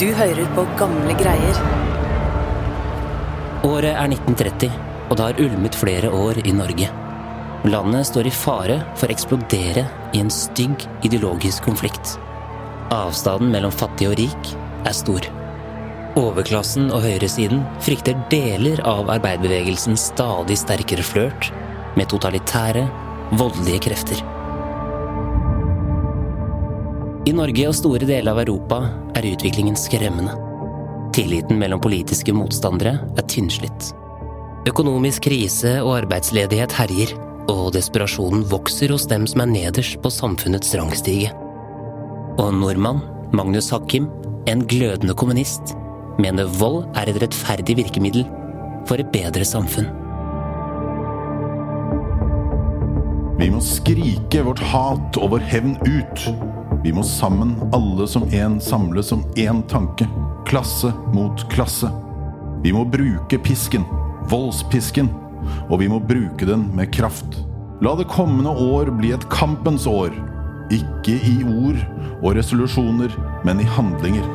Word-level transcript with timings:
Du 0.00 0.06
hører 0.16 0.46
på 0.56 0.62
gamle 0.80 1.12
greier. 1.20 1.58
Året 3.68 3.92
er 3.92 4.08
1930, 4.08 4.70
og 5.10 5.18
det 5.18 5.26
har 5.26 5.42
ulmet 5.44 5.76
flere 5.76 6.08
år 6.16 6.40
i 6.48 6.54
Norge. 6.56 6.88
Landet 7.68 8.08
står 8.08 8.26
i 8.26 8.32
fare 8.32 8.78
for 8.96 9.06
å 9.06 9.14
eksplodere 9.14 9.84
i 10.16 10.22
en 10.24 10.32
stygg 10.32 10.86
ideologisk 11.04 11.68
konflikt. 11.68 12.16
Avstanden 12.92 13.52
mellom 13.52 13.74
fattig 13.74 14.08
og 14.08 14.16
rik 14.18 14.52
er 14.88 14.96
stor. 14.96 15.28
Overklassen 16.18 16.88
og 16.88 17.04
høyresiden 17.04 17.62
frykter 17.84 18.16
deler 18.32 18.80
av 18.88 19.12
arbeiderbevegelsens 19.12 20.08
stadig 20.14 20.56
sterkere 20.60 21.04
flørt 21.04 21.52
med 22.00 22.08
totalitære, 22.08 22.88
voldelige 23.36 23.90
krefter. 23.90 24.24
I 27.22 27.30
Norge 27.30 27.68
og 27.70 27.74
store 27.78 28.02
deler 28.02 28.32
av 28.32 28.40
Europa 28.42 28.80
er 29.14 29.26
utviklingen 29.28 29.76
skremmende. 29.78 30.32
Tilliten 31.14 31.60
mellom 31.60 31.78
politiske 31.78 32.32
motstandere 32.34 32.96
er 33.14 33.26
tynnslitt. 33.30 33.92
Økonomisk 34.66 35.28
krise 35.28 35.76
og 35.84 36.00
arbeidsledighet 36.00 36.74
herjer, 36.74 37.12
og 37.52 37.68
desperasjonen 37.76 38.42
vokser 38.50 38.90
hos 38.90 39.06
dem 39.10 39.28
som 39.30 39.44
er 39.44 39.52
nederst 39.52 40.00
på 40.02 40.10
samfunnets 40.10 40.74
rangstige. 40.74 41.30
Og 42.40 42.48
en 42.48 42.58
nordmann, 42.64 43.04
Magnus 43.30 43.70
Hakim, 43.70 44.08
en 44.50 44.64
glødende 44.66 45.14
kommunist, 45.14 45.76
mener 46.18 46.50
vold 46.58 46.88
er 46.98 47.06
et 47.06 47.20
rettferdig 47.22 47.76
virkemiddel 47.84 48.26
for 48.90 48.98
et 48.98 49.12
bedre 49.14 49.46
samfunn. 49.46 49.86
Vi 53.38 53.46
må 53.50 53.62
skrike 53.62 54.42
vårt 54.42 54.64
hat 54.72 55.22
og 55.22 55.36
vår 55.36 55.46
hevn 55.54 55.78
ut. 55.86 56.26
Vi 56.82 56.90
må 56.92 57.02
sammen, 57.06 57.54
alle 57.72 58.08
som 58.10 58.24
én, 58.34 58.56
samles 58.60 59.06
som 59.12 59.22
én 59.38 59.62
tanke. 59.70 60.08
Klasse 60.46 60.90
mot 61.14 61.44
klasse. 61.50 61.86
Vi 62.62 62.72
må 62.74 62.82
bruke 62.84 63.38
pisken. 63.38 63.84
Voldspisken. 64.30 65.06
Og 65.70 65.78
vi 65.78 65.88
må 65.88 66.00
bruke 66.02 66.46
den 66.46 66.66
med 66.74 66.90
kraft. 66.94 67.38
La 67.82 67.94
det 67.98 68.08
kommende 68.10 68.50
år 68.50 68.90
bli 68.98 69.12
et 69.14 69.28
kampens 69.30 69.86
år. 69.86 70.10
Ikke 70.74 71.14
i 71.22 71.36
ord 71.46 71.78
og 72.18 72.34
resolusjoner, 72.34 73.14
men 73.46 73.62
i 73.62 73.68
handlinger. 73.78 74.26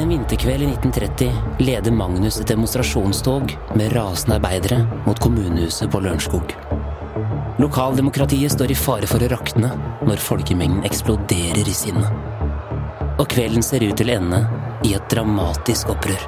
En 0.00 0.08
vinterkveld 0.08 0.64
i 0.64 0.70
1930 0.78 1.60
leder 1.60 1.92
Magnus 1.92 2.40
et 2.40 2.48
demonstrasjonstog 2.48 3.52
med 3.76 3.92
rasende 3.92 4.40
arbeidere 4.40 4.86
mot 5.04 5.20
kommunehuset 5.20 5.92
på 5.92 6.00
Lørenskog. 6.00 6.56
Lokaldemokratiet 7.60 8.52
står 8.52 8.70
i 8.72 8.74
fare 8.74 9.04
for 9.04 9.20
å 9.20 9.26
rakne 9.28 9.68
når 10.08 10.22
folkemengden 10.24 10.86
eksploderer 10.88 11.68
i 11.68 11.74
sinne. 11.76 12.06
Og 13.20 13.26
kvelden 13.28 13.60
ser 13.60 13.84
ut 13.84 13.98
til 14.00 14.14
ende 14.14 14.38
i 14.88 14.94
et 14.96 15.12
dramatisk 15.12 15.92
opprør. 15.92 16.24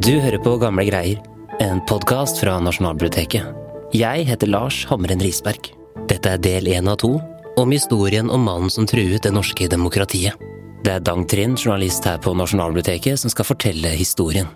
Du 0.00 0.14
hører 0.16 0.40
på 0.40 0.56
Gamle 0.56 0.88
greier, 0.88 1.20
en 1.60 1.84
podkast 1.84 2.40
fra 2.40 2.56
Nasjonalbiblioteket. 2.64 3.61
Jeg 3.92 4.24
heter 4.24 4.48
Lars 4.48 4.86
Hamren 4.88 5.20
Risberg. 5.20 5.66
Dette 6.08 6.30
er 6.32 6.38
del 6.40 6.70
én 6.72 6.86
av 6.88 6.96
to, 7.02 7.18
om 7.60 7.72
historien 7.74 8.30
om 8.32 8.40
mannen 8.40 8.72
som 8.72 8.86
truet 8.88 9.20
det 9.26 9.32
norske 9.36 9.66
demokratiet. 9.68 10.38
Det 10.80 10.94
er 10.94 11.02
Dang 11.04 11.26
Trind, 11.28 11.58
journalist 11.60 12.08
her 12.08 12.16
på 12.16 12.32
Nasjonalbiblioteket, 12.32 13.20
som 13.20 13.28
skal 13.28 13.44
fortelle 13.50 13.92
historien. 13.92 14.48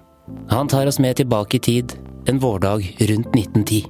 Han 0.48 0.72
tar 0.72 0.88
oss 0.88 0.96
med 1.04 1.20
tilbake 1.20 1.60
i 1.60 1.64
tid, 1.68 1.92
en 2.32 2.40
vårdag 2.40 2.88
rundt 3.10 3.36
1910. 3.36 3.84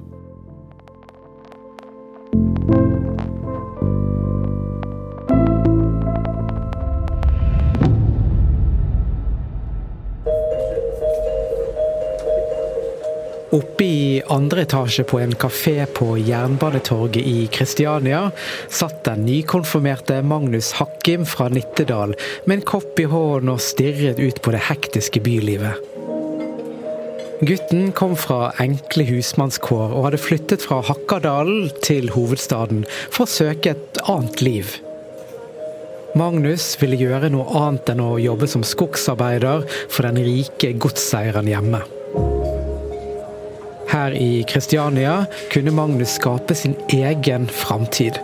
andre 14.37 14.63
etasje 14.67 15.03
på 15.07 15.19
en 15.19 15.33
kafé 15.35 15.85
på 15.97 16.13
Jernbanetorget 16.21 17.25
i 17.25 17.47
Kristiania 17.51 18.27
satt 18.69 19.03
den 19.07 19.25
nykonfirmerte 19.25 20.21
Magnus 20.21 20.73
Hakkim 20.77 21.25
fra 21.25 21.49
Nittedal 21.49 22.13
med 22.45 22.59
en 22.59 22.65
kopp 22.73 22.99
i 23.01 23.07
hånden 23.09 23.55
og 23.55 23.63
stirret 23.63 24.21
ut 24.21 24.41
på 24.45 24.53
det 24.53 24.61
hektiske 24.69 25.23
bylivet. 25.25 25.81
Gutten 27.41 27.91
kom 27.97 28.15
fra 28.17 28.51
enkle 28.61 29.05
husmannskår 29.09 29.91
og 29.93 30.07
hadde 30.07 30.21
flyttet 30.21 30.65
fra 30.65 30.79
Hakkadalen 30.85 31.69
til 31.85 32.09
hovedstaden 32.13 32.85
for 33.07 33.25
å 33.25 33.29
søke 33.29 33.75
et 33.75 34.01
annet 34.05 34.41
liv. 34.45 34.77
Magnus 36.17 36.71
ville 36.81 36.97
gjøre 36.97 37.29
noe 37.33 37.45
annet 37.65 37.93
enn 37.93 38.01
å 38.01 38.15
jobbe 38.21 38.49
som 38.49 38.65
skogsarbeider 38.65 39.67
for 39.85 40.07
den 40.07 40.21
rike 40.25 40.73
godseieren 40.81 41.49
hjemme. 41.49 41.83
Her 43.97 44.13
i 44.13 44.43
Kristiania 44.43 45.25
kunne 45.51 45.71
Magnus 45.71 46.09
skape 46.09 46.55
sin 46.55 46.75
egen 46.87 47.47
framtid. 47.47 48.19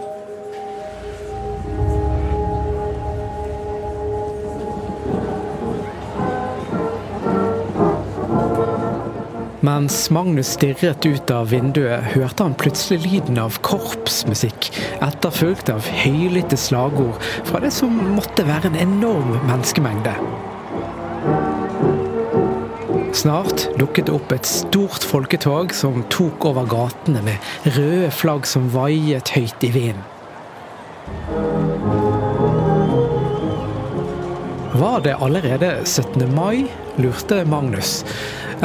Mens 9.62 10.10
Magnus 10.10 10.54
stirret 10.54 11.06
ut 11.06 11.32
av 11.32 11.50
vinduet, 11.50 12.04
hørte 12.14 12.46
han 12.46 12.54
plutselig 12.54 13.02
lyden 13.08 13.42
av 13.42 13.58
korpsmusikk, 13.66 14.70
etterfulgt 15.02 15.74
av 15.74 15.90
høylytte 16.04 16.60
slagord 16.60 17.18
fra 17.50 17.66
det 17.66 17.74
som 17.74 17.98
måtte 18.14 18.46
være 18.46 18.70
en 18.70 18.82
enorm 18.92 19.40
menneskemengde. 19.48 20.20
Snart 23.14 23.68
dukket 23.78 24.08
det 24.10 24.14
opp 24.16 24.32
et 24.34 24.48
stort 24.50 25.04
folketog 25.06 25.74
som 25.78 26.02
tok 26.10 26.48
over 26.50 26.66
gatene 26.66 27.22
med 27.22 27.70
røde 27.76 28.10
flagg 28.10 28.48
som 28.50 28.66
vaiet 28.74 29.30
høyt 29.36 29.66
i 29.68 29.70
vinden. 29.76 30.02
Var 34.74 35.04
det 35.06 35.14
allerede 35.22 35.70
17. 35.86 36.26
mai, 36.34 36.66
lurte 36.98 37.44
Magnus. 37.46 38.00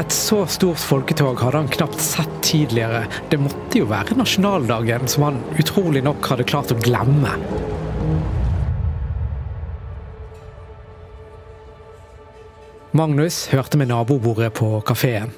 Et 0.00 0.14
så 0.16 0.40
stort 0.48 0.80
folketog 0.80 1.42
hadde 1.44 1.60
han 1.60 1.68
knapt 1.74 2.00
sett 2.00 2.32
tidligere. 2.48 3.04
Det 3.28 3.36
måtte 3.42 3.82
jo 3.82 3.90
være 3.90 4.16
nasjonaldagen, 4.16 5.04
som 5.12 5.28
han 5.28 5.42
utrolig 5.60 6.00
nok 6.08 6.24
hadde 6.32 6.48
klart 6.48 6.72
å 6.72 6.80
glemme. 6.80 7.36
Magnus 12.98 13.46
hørte 13.52 13.78
med 13.78 13.92
nabobordet 13.92 14.48
på 14.58 14.80
kafeen. 14.82 15.30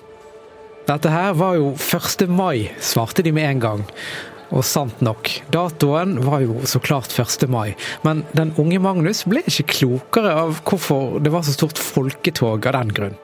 Dette 0.88 1.10
her 1.12 1.34
var 1.36 1.58
jo 1.58 1.74
1. 1.76 2.22
mai, 2.32 2.70
svarte 2.80 3.20
de 3.20 3.34
med 3.36 3.44
en 3.50 3.58
gang. 3.60 3.82
Og 4.48 4.64
sant 4.64 5.02
nok, 5.04 5.28
datoen 5.52 6.14
var 6.24 6.40
jo 6.40 6.62
så 6.64 6.80
klart 6.80 7.12
1. 7.12 7.44
mai. 7.52 7.74
Men 8.00 8.22
den 8.32 8.54
unge 8.56 8.80
Magnus 8.80 9.26
ble 9.28 9.42
ikke 9.44 9.66
klokere 9.74 10.32
av 10.46 10.62
hvorfor 10.64 11.18
det 11.20 11.34
var 11.34 11.44
så 11.44 11.52
stort 11.52 11.76
folketog 11.76 12.64
av 12.70 12.78
den 12.78 12.94
grunn. 12.96 13.18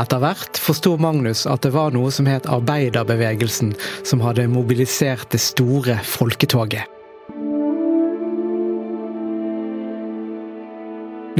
Etter 0.00 0.24
hvert 0.24 0.56
forsto 0.56 0.94
Magnus 0.96 1.44
at 1.44 1.60
det 1.66 1.74
var 1.76 1.92
noe 1.92 2.08
som 2.08 2.30
het 2.30 2.48
arbeiderbevegelsen, 2.48 3.76
som 4.00 4.24
hadde 4.24 4.48
mobilisert 4.48 5.28
det 5.36 5.44
store 5.44 6.00
folketoget. 6.08 6.91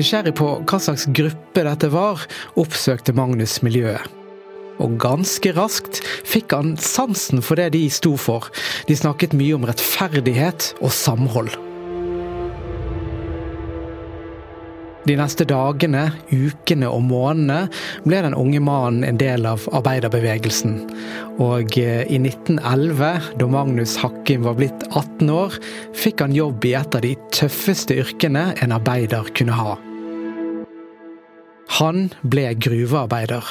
Nysgjerrig 0.03 0.33
på 0.35 0.47
hva 0.67 0.79
slags 0.83 1.05
gruppe 1.15 1.63
dette 1.63 1.87
var, 1.93 2.25
oppsøkte 2.59 3.13
Magnus 3.15 3.61
miljøet. 3.63 4.03
Og 4.83 4.97
ganske 4.99 5.53
raskt 5.55 6.01
fikk 6.27 6.57
han 6.57 6.73
sansen 6.83 7.39
for 7.39 7.61
det 7.61 7.69
de 7.77 7.85
sto 7.87 8.17
for. 8.19 8.49
De 8.89 8.97
snakket 8.99 9.37
mye 9.39 9.55
om 9.55 9.67
rettferdighet 9.69 10.73
og 10.81 10.91
samhold. 10.91 11.53
De 15.07 15.15
neste 15.19 15.47
dagene, 15.47 16.03
ukene 16.35 16.91
og 16.91 17.07
månedene 17.07 17.71
ble 18.03 18.25
den 18.27 18.37
unge 18.39 18.59
mannen 18.63 19.07
en 19.07 19.23
del 19.23 19.47
av 19.47 19.69
arbeiderbevegelsen. 19.71 20.81
Og 21.39 21.79
i 21.79 22.19
1911, 22.19 23.31
da 23.39 23.51
Magnus 23.55 23.95
Hakkim 24.03 24.51
var 24.51 24.59
blitt 24.59 24.83
18 24.91 25.31
år, 25.31 25.63
fikk 25.95 26.27
han 26.27 26.35
jobb 26.35 26.67
i 26.67 26.75
et 26.83 26.99
av 26.99 27.07
de 27.07 27.15
tøffeste 27.39 28.03
yrkene 28.03 28.49
en 28.59 28.79
arbeider 28.81 29.31
kunne 29.39 29.63
ha. 29.63 29.79
Han 31.73 32.11
ble 32.21 32.51
gruvearbeider. 32.61 33.47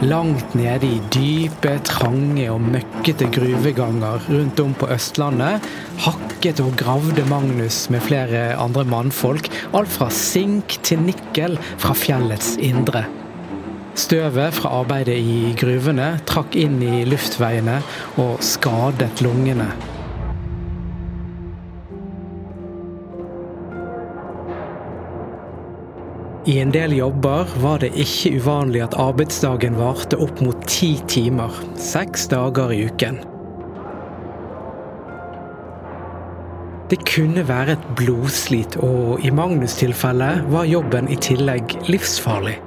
Langt 0.00 0.54
nede 0.56 0.88
i 0.88 1.00
dype, 1.12 1.74
trange 1.84 2.46
og 2.52 2.62
møkkete 2.64 3.28
gruveganger 3.32 4.24
rundt 4.28 4.62
om 4.64 4.72
på 4.76 4.88
Østlandet 4.94 5.66
hakket 6.04 6.62
og 6.64 6.72
gravde 6.80 7.24
Magnus 7.28 7.86
med 7.92 8.04
flere 8.04 8.46
andre 8.60 8.84
mannfolk 8.88 9.50
alt 9.76 9.92
fra 9.92 10.08
sink 10.12 10.78
til 10.86 11.04
nikkel 11.04 11.58
fra 11.76 11.96
fjellets 11.96 12.54
indre. 12.56 13.04
Støvet 13.96 14.56
fra 14.56 14.78
arbeidet 14.82 15.16
i 15.16 15.52
gruvene 15.60 16.14
trakk 16.28 16.56
inn 16.60 16.80
i 16.84 17.04
luftveiene 17.08 17.82
og 18.20 18.40
skadet 18.44 19.24
lungene. 19.24 19.68
I 26.46 26.60
en 26.62 26.70
del 26.70 26.92
jobber 26.94 27.48
var 27.58 27.80
det 27.82 27.88
ikke 27.98 28.36
uvanlig 28.38 28.84
at 28.84 28.94
arbeidsdagen 29.02 29.74
varte 29.80 30.14
opp 30.22 30.38
mot 30.44 30.60
ti 30.70 30.92
timer, 31.10 31.50
seks 31.74 32.28
dager 32.30 32.70
i 32.70 32.84
uken. 32.86 33.18
Det 36.86 37.00
kunne 37.02 37.42
være 37.48 37.74
et 37.74 37.88
blodslit, 37.98 38.78
og 38.78 39.26
i 39.26 39.34
Magnus' 39.34 39.74
tilfelle 39.80 40.30
var 40.54 40.70
jobben 40.70 41.10
i 41.10 41.18
tillegg 41.18 41.74
livsfarlig. 41.90 42.60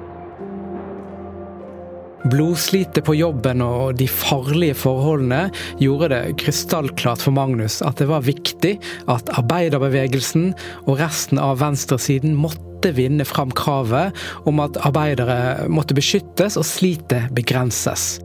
Blodslitet 2.28 3.04
på 3.06 3.14
jobben 3.16 3.62
og 3.64 3.96
de 3.96 4.04
farlige 4.10 4.76
forholdene 4.76 5.46
gjorde 5.80 6.10
det 6.12 6.36
krystallklart 6.42 7.24
for 7.24 7.32
Magnus 7.32 7.78
at 7.86 8.00
det 8.02 8.10
var 8.10 8.26
viktig 8.26 8.74
at 9.08 9.32
arbeiderbevegelsen 9.40 10.50
og 10.84 10.98
resten 11.00 11.40
av 11.40 11.62
venstresiden 11.62 12.36
måtte 12.36 12.92
vinne 12.96 13.24
fram 13.28 13.52
kravet 13.56 14.16
om 14.48 14.60
at 14.60 14.76
arbeidere 14.84 15.68
måtte 15.72 15.96
beskyttes 15.96 16.60
og 16.60 16.68
slitet 16.68 17.32
begrenses. 17.36 18.18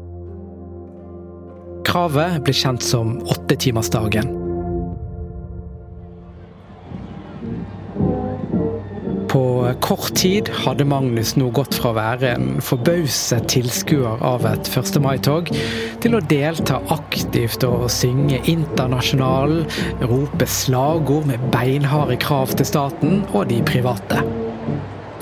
Kravet 1.86 2.42
ble 2.44 2.56
kjent 2.56 2.84
som 2.84 3.20
åttetimersdagen. 3.32 4.45
Kort 9.82 10.14
tid 10.20 10.50
hadde 10.64 10.86
Magnus 10.88 11.34
nå 11.40 11.50
gått 11.56 11.76
fra 11.80 11.92
å 11.92 11.98
være 11.98 12.32
en 12.36 12.62
forbauset 12.64 13.48
tilskuer 13.52 14.22
av 14.26 14.46
et 14.50 14.70
1. 14.70 15.00
mai-tog, 15.04 15.52
til 16.04 16.18
å 16.18 16.24
delta 16.30 16.80
aktivt 16.94 17.66
og 17.68 17.88
synge 17.94 18.42
internasjonal, 18.52 19.64
rope 20.06 20.48
slagord 20.50 21.30
med 21.32 21.46
beinharde 21.56 22.18
krav 22.22 22.54
til 22.56 22.70
staten 22.70 23.24
og 23.34 23.48
de 23.52 23.62
private. 23.68 24.22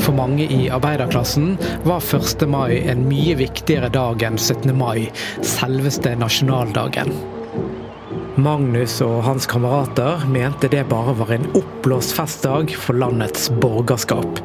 For 0.03 0.15
mange 0.17 0.49
i 0.51 0.65
arbeiderklassen 0.73 1.53
var 1.87 2.03
1. 2.03 2.43
mai 2.51 2.81
en 2.81 3.05
mye 3.07 3.37
viktigere 3.39 3.91
dag 3.93 4.25
enn 4.27 4.39
17. 4.41 4.73
mai, 4.75 5.07
selveste 5.39 6.17
nasjonaldagen. 6.19 7.13
Magnus 8.33 8.95
og 9.05 9.19
hans 9.27 9.45
kamerater 9.45 10.23
mente 10.25 10.65
det 10.65 10.87
bare 10.89 11.13
var 11.19 11.29
en 11.35 11.43
oppblåst 11.53 12.15
festdag 12.17 12.71
for 12.81 12.97
landets 12.97 13.51
borgerskap. 13.61 14.39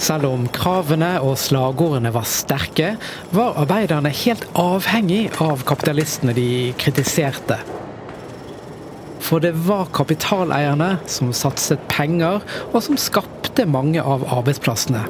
Selv 0.00 0.30
om 0.30 0.46
kravene 0.56 1.10
og 1.20 1.36
slagordene 1.42 2.14
var 2.16 2.24
sterke, 2.24 2.94
var 3.36 3.60
arbeiderne 3.60 4.14
helt 4.22 4.48
avhengig 4.56 5.26
av 5.42 5.66
kapitalistene 5.68 6.32
de 6.32 6.48
kritiserte. 6.80 7.60
For 9.20 9.44
det 9.44 9.52
var 9.68 9.92
kapitaleierne 9.92 10.94
som 11.04 11.36
satset 11.36 11.84
penger, 11.92 12.40
og 12.72 12.80
som 12.88 12.96
skapte 12.96 13.68
mange 13.68 14.00
av 14.00 14.24
arbeidsplassene. 14.40 15.04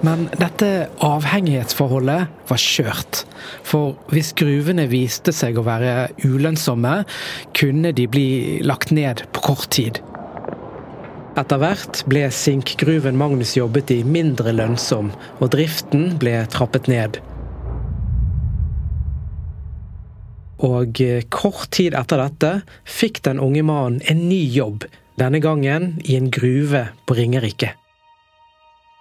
Men 0.00 0.28
dette 0.40 0.88
avhengighetsforholdet 1.04 2.28
var 2.48 2.60
skjørt. 2.60 3.24
For 3.66 3.98
hvis 4.12 4.32
gruvene 4.38 4.86
viste 4.88 5.34
seg 5.36 5.58
å 5.60 5.64
være 5.66 6.10
ulønnsomme, 6.24 7.02
kunne 7.56 7.92
de 7.96 8.06
bli 8.08 8.30
lagt 8.64 8.94
ned 8.96 9.26
på 9.34 9.44
kort 9.50 9.68
tid. 9.76 10.00
Etter 11.38 11.60
hvert 11.62 12.00
ble 12.10 12.24
sinkgruven 12.34 13.18
Magnus 13.20 13.54
jobbet 13.58 13.92
i 13.94 14.00
mindre 14.04 14.54
lønnsom, 14.56 15.12
og 15.38 15.52
driften 15.54 16.16
ble 16.20 16.40
trappet 16.52 16.88
ned. 16.90 17.20
Og 20.64 21.00
kort 21.32 21.70
tid 21.76 21.94
etter 21.96 22.20
dette 22.20 22.50
fikk 22.84 23.22
den 23.24 23.40
unge 23.40 23.62
mannen 23.64 24.02
en 24.10 24.26
ny 24.28 24.42
jobb, 24.52 24.88
denne 25.20 25.40
gangen 25.44 25.94
i 26.04 26.18
en 26.18 26.32
gruve 26.32 26.88
på 27.08 27.16
Ringerike. 27.16 27.74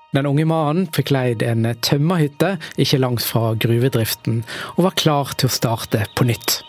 Den 0.09 0.25
unge 0.25 0.45
mannen 0.49 0.87
fikk 0.89 1.11
leid 1.13 1.43
en 1.45 1.67
tømmerhytte 1.85 2.55
ikke 2.81 2.97
langt 2.97 3.21
fra 3.21 3.51
gruvedriften, 3.61 4.41
og 4.77 4.87
var 4.87 4.95
klar 4.97 5.35
til 5.37 5.45
å 5.45 5.53
starte 5.53 6.01
på 6.17 6.25
nytt. 6.25 6.63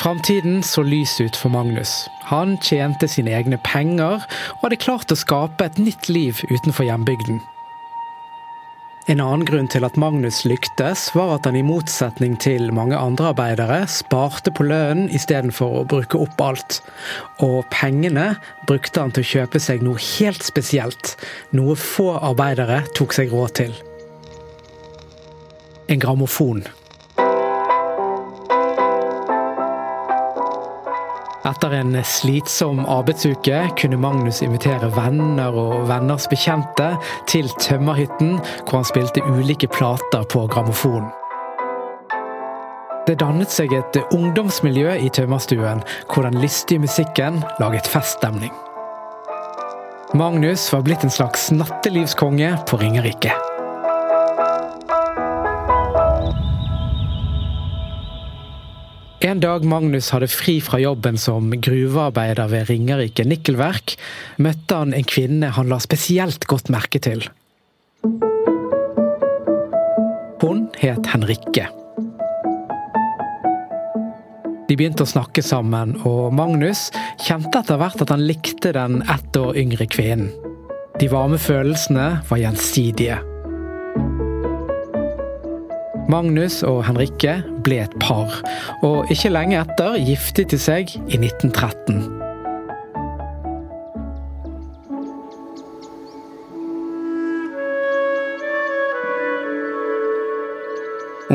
Framtiden 0.00 0.62
så 0.64 0.84
lys 0.86 1.18
ut 1.20 1.36
for 1.36 1.52
Magnus. 1.52 2.06
Han 2.30 2.56
tjente 2.64 3.08
sine 3.12 3.34
egne 3.36 3.58
penger, 3.64 4.24
og 4.56 4.64
hadde 4.64 4.80
klart 4.80 5.12
å 5.12 5.18
skape 5.20 5.68
et 5.68 5.80
nytt 5.82 6.08
liv 6.08 6.40
utenfor 6.48 6.88
hjembygden. 6.88 7.42
En 9.06 9.20
annen 9.22 9.44
grunn 9.46 9.68
til 9.70 9.84
at 9.86 9.94
Magnus 10.02 10.40
lyktes, 10.50 11.12
var 11.14 11.36
at 11.36 11.44
han 11.46 11.54
i 11.54 11.62
motsetning 11.62 12.32
til 12.42 12.72
mange 12.74 12.98
andre 12.98 13.28
arbeidere 13.30 13.76
sparte 13.86 14.50
på 14.50 14.66
lønnen 14.66 15.06
istedenfor 15.14 15.76
å 15.78 15.84
bruke 15.86 16.18
opp 16.18 16.42
alt. 16.42 16.80
Og 17.46 17.60
pengene 17.70 18.32
brukte 18.66 19.04
han 19.04 19.14
til 19.14 19.22
å 19.22 19.28
kjøpe 19.30 19.60
seg 19.62 19.84
noe 19.86 20.02
helt 20.02 20.42
spesielt, 20.42 21.14
noe 21.54 21.78
få 21.78 22.16
arbeidere 22.18 22.80
tok 22.98 23.14
seg 23.14 23.30
råd 23.30 23.54
til. 23.60 23.78
En 25.86 26.02
grammofon. 26.02 26.64
Etter 31.46 31.76
en 31.78 31.94
slitsom 32.02 32.80
arbeidsuke 32.90 33.60
kunne 33.78 33.98
Magnus 34.02 34.40
invitere 34.42 34.88
venner 34.96 35.54
og 35.54 35.84
venners 35.86 36.26
bekjente 36.26 36.88
til 37.30 37.46
tømmerhytten, 37.62 38.40
hvor 38.64 38.80
han 38.80 38.88
spilte 38.88 39.22
ulike 39.22 39.70
plater 39.70 40.26
på 40.32 40.42
grammofonen. 40.50 41.12
Det 43.06 43.20
dannet 43.22 43.52
seg 43.54 43.70
et 43.76 44.00
ungdomsmiljø 44.10 44.96
i 44.98 45.10
tømmerstuen, 45.14 45.84
hvor 46.10 46.26
den 46.26 46.40
lystige 46.42 46.82
musikken 46.82 47.38
laget 47.62 47.86
feststemning. 47.86 48.50
Magnus 50.18 50.66
var 50.72 50.82
blitt 50.82 51.06
en 51.06 51.14
slags 51.14 51.52
nattelivskonge 51.54 52.56
på 52.66 52.82
Ringerike. 52.82 53.34
En 59.26 59.40
dag 59.42 59.64
Magnus 59.66 60.12
hadde 60.14 60.28
fri 60.30 60.60
fra 60.62 60.78
jobben 60.78 61.16
som 61.18 61.48
gruvearbeider 61.50 62.46
ved 62.46 62.68
Ringerike 62.68 63.24
nikkelverk, 63.26 63.96
møtte 64.38 64.78
han 64.78 64.94
en 64.94 65.08
kvinne 65.08 65.48
han 65.56 65.66
la 65.72 65.80
spesielt 65.82 66.46
godt 66.46 66.70
merke 66.70 67.00
til. 67.02 67.24
Hun 70.44 70.62
het 70.78 71.10
Henrikke. 71.10 71.66
De 74.70 74.78
begynte 74.78 75.02
å 75.02 75.10
snakke 75.10 75.42
sammen, 75.42 75.96
og 76.06 76.30
Magnus 76.38 76.92
kjente 77.26 77.64
etter 77.64 77.82
hvert 77.82 78.06
at 78.06 78.14
han 78.14 78.22
likte 78.30 78.76
den 78.78 79.00
ett 79.10 79.42
år 79.42 79.58
yngre 79.58 79.90
kvinnen. 79.90 80.30
De 81.02 81.10
varme 81.10 81.42
følelsene 81.42 82.12
var 82.30 82.46
gjensidige. 82.46 83.18
Magnus 86.06 86.60
og 86.62 86.84
Henrikke 86.86 87.40
ble 87.66 87.80
et 87.82 87.94
par, 87.98 88.30
og 88.86 89.10
ikke 89.10 89.32
lenge 89.34 89.58
etter 89.58 89.96
giftet 90.06 90.52
de 90.52 90.58
seg 90.60 90.92
i 91.10 91.18
1913. 91.18 92.04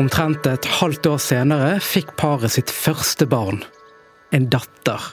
Omtrent 0.00 0.48
et 0.48 0.68
halvt 0.80 1.06
år 1.10 1.20
senere 1.20 1.74
fikk 1.84 2.14
paret 2.16 2.54
sitt 2.54 2.72
første 2.72 3.28
barn. 3.28 3.60
En 4.32 4.48
datter. 4.48 5.10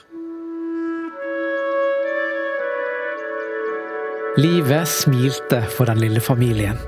Livet 4.40 4.88
smilte 4.88 5.60
for 5.76 5.90
den 5.90 6.00
lille 6.00 6.24
familien. 6.24 6.80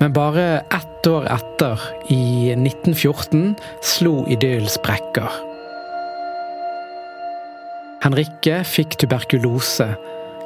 Men 0.00 0.12
bare 0.16 0.64
ett 0.72 1.06
år 1.06 1.26
etter, 1.28 1.80
i 2.08 2.52
1914, 2.56 3.54
slo 3.84 4.22
idyllen 4.32 4.70
sprekker. 4.72 5.34
Henrikke 8.00 8.62
fikk 8.64 8.96
tuberkulose, 9.02 9.90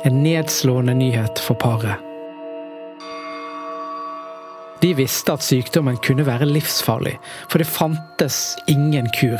en 0.05 0.19
nedslående 0.25 0.97
nyhet 0.99 1.39
for 1.39 1.55
paret. 1.55 2.03
De 4.83 4.91
visste 4.99 5.33
at 5.33 5.47
sykdommen 5.47 6.01
kunne 6.03 6.27
være 6.27 6.51
livsfarlig, 6.51 7.15
for 7.47 7.63
det 7.63 7.71
fantes 7.71 8.57
ingen 8.69 9.07
kur. 9.15 9.39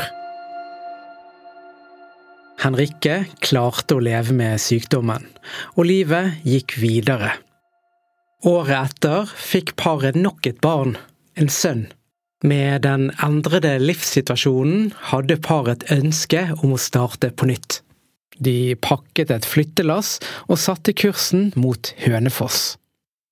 Henrikke 2.63 3.25
klarte 3.43 3.99
å 3.99 4.05
leve 4.07 4.33
med 4.33 4.63
sykdommen, 4.63 5.27
og 5.75 5.91
livet 5.91 6.39
gikk 6.47 6.79
videre. 6.79 7.35
Året 8.45 8.77
etter 8.77 9.31
fikk 9.41 9.73
paret 9.79 10.17
nok 10.19 10.45
et 10.45 10.59
barn, 10.61 10.93
en 11.33 11.49
sønn. 11.49 11.87
Med 12.45 12.83
den 12.85 13.07
endrede 13.25 13.79
livssituasjonen 13.81 14.91
hadde 15.09 15.39
paret 15.41 15.81
et 15.87 16.03
ønske 16.03 16.43
om 16.59 16.75
å 16.75 16.81
starte 16.81 17.31
på 17.33 17.49
nytt. 17.49 17.79
De 18.37 18.75
pakket 18.85 19.31
et 19.33 19.47
flyttelass 19.49 20.19
og 20.45 20.59
satte 20.61 20.93
kursen 20.93 21.53
mot 21.57 21.89
Hønefoss. 22.05 22.75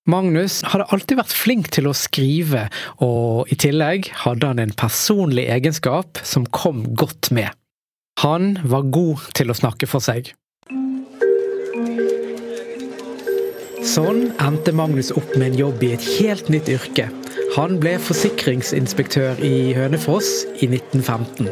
Magnus 0.09 0.63
hadde 0.67 0.89
alltid 0.89 1.21
vært 1.21 1.35
flink 1.37 1.69
til 1.75 1.87
å 1.87 1.95
skrive, 1.95 2.65
og 2.97 3.51
i 3.53 3.59
tillegg 3.59 4.09
hadde 4.25 4.49
han 4.49 4.59
en 4.63 4.73
personlig 4.75 5.45
egenskap 5.53 6.19
som 6.25 6.49
kom 6.49 6.87
godt 6.97 7.29
med. 7.35 7.53
Han 8.25 8.55
var 8.65 8.89
god 8.89 9.29
til 9.37 9.53
å 9.53 9.57
snakke 9.61 9.87
for 9.89 10.03
seg. 10.03 10.33
Sånn 13.83 14.29
endte 14.39 14.71
Magnus 14.71 15.09
opp 15.11 15.33
med 15.35 15.51
en 15.51 15.57
jobb 15.59 15.81
i 15.83 15.89
et 15.97 16.05
helt 16.21 16.47
nytt 16.51 16.69
yrke. 16.71 17.09
Han 17.57 17.75
ble 17.83 17.97
forsikringsinspektør 17.99 19.41
i 19.43 19.73
Hønefoss 19.75 20.29
i 20.63 20.69
1915. 20.69 21.51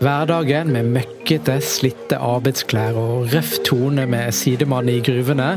Hverdagen 0.00 0.70
med 0.72 0.92
møkkete, 0.94 1.56
slitte 1.64 2.20
arbeidsklær 2.24 2.96
og 3.00 3.32
røff 3.32 3.56
tone 3.64 4.04
med 4.08 4.32
sidemann 4.36 4.88
i 4.92 5.00
gruvene 5.04 5.50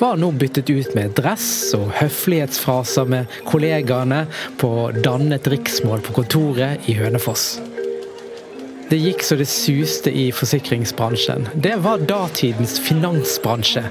var 0.00 0.20
nå 0.20 0.30
byttet 0.40 0.72
ut 0.72 0.94
med 0.96 1.16
dress 1.16 1.48
og 1.76 1.90
høflighetsfraser 1.98 3.08
med 3.12 3.40
kollegaene 3.48 4.26
på 4.60 4.72
dannet 5.00 5.48
riksmål 5.52 6.04
på 6.04 6.16
kontoret 6.20 6.88
i 6.92 6.96
Hønefoss. 7.00 7.54
Det 8.90 8.98
gikk 8.98 9.20
så 9.22 9.36
det 9.38 9.46
suste 9.46 10.10
i 10.10 10.32
forsikringsbransjen. 10.34 11.44
Det 11.54 11.76
var 11.84 12.00
datidens 12.10 12.80
finansbransje. 12.82 13.84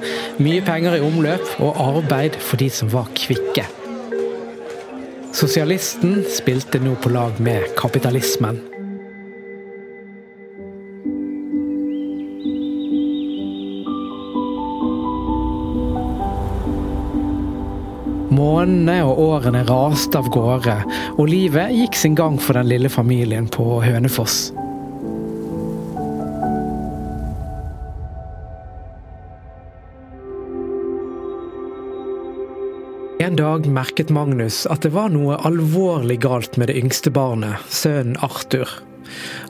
Mye 0.43 0.59
penger 0.67 0.97
i 0.97 1.05
omløp 1.07 1.53
og 1.63 1.79
arbeid 1.79 2.35
for 2.43 2.59
de 2.59 2.67
som 2.67 2.91
var 2.91 3.07
kvikke. 3.15 3.63
Sosialisten 5.31 6.25
spilte 6.27 6.83
nå 6.83 6.97
på 6.99 7.13
lag 7.15 7.39
med 7.39 7.71
kapitalismen. 7.79 8.59
Månedene 18.35 19.01
og 19.07 19.27
årene 19.29 19.63
raste 19.71 20.19
av 20.19 20.27
gårde, 20.35 20.81
og 21.15 21.27
livet 21.31 21.71
gikk 21.85 21.95
sin 21.95 22.19
gang 22.19 22.35
for 22.35 22.59
den 22.59 22.67
lille 22.67 22.91
familien 22.91 23.47
på 23.47 23.77
Hønefoss. 23.85 24.49
En 33.29 33.35
dag 33.35 33.67
merket 33.69 34.09
Magnus 34.09 34.63
at 34.73 34.81
det 34.81 34.89
var 34.95 35.11
noe 35.13 35.35
alvorlig 35.45 36.15
galt 36.23 36.55
med 36.57 36.71
det 36.71 36.79
yngste 36.79 37.11
barnet, 37.13 37.61
sønnen 37.69 38.15
Arthur. 38.25 38.71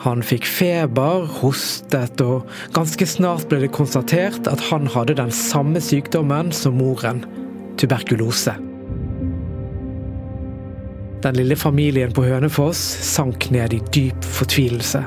Han 0.04 0.20
fikk 0.20 0.44
feber, 0.44 1.24
hostet, 1.40 2.20
og 2.20 2.50
ganske 2.76 3.08
snart 3.08 3.46
ble 3.48 3.62
det 3.64 3.70
konstatert 3.72 4.50
at 4.52 4.66
han 4.68 4.90
hadde 4.92 5.16
den 5.22 5.32
samme 5.32 5.80
sykdommen 5.80 6.52
som 6.52 6.76
moren, 6.76 7.24
tuberkulose. 7.80 8.58
Den 11.24 11.40
lille 11.40 11.56
familien 11.56 12.12
på 12.12 12.28
Hønefoss 12.28 12.84
sank 13.14 13.48
ned 13.56 13.78
i 13.78 13.82
dyp 13.96 14.28
fortvilelse. 14.28 15.06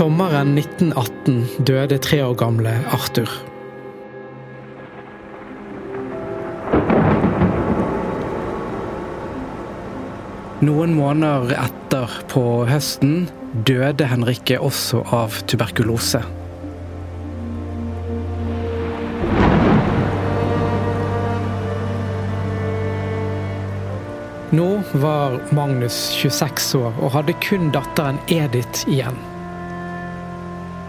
Sommeren 0.00 0.54
1918 0.56 1.64
døde 1.68 1.98
tre 2.00 2.22
år 2.24 2.32
gamle 2.40 2.70
Arthur. 2.88 3.28
Noen 10.64 10.94
måneder 10.96 11.52
etter, 11.52 12.14
på 12.32 12.44
høsten, 12.70 13.26
døde 13.68 14.06
Henrikke 14.08 14.56
også 14.64 15.02
av 15.12 15.36
tuberkulose. 15.52 16.22
Nå 24.56 24.70
var 25.04 25.36
Magnus 25.52 26.00
26 26.22 26.72
år 26.80 26.96
og 26.96 27.12
hadde 27.18 27.36
kun 27.44 27.68
datteren 27.76 28.22
Edith 28.32 28.88
igjen. 28.88 29.20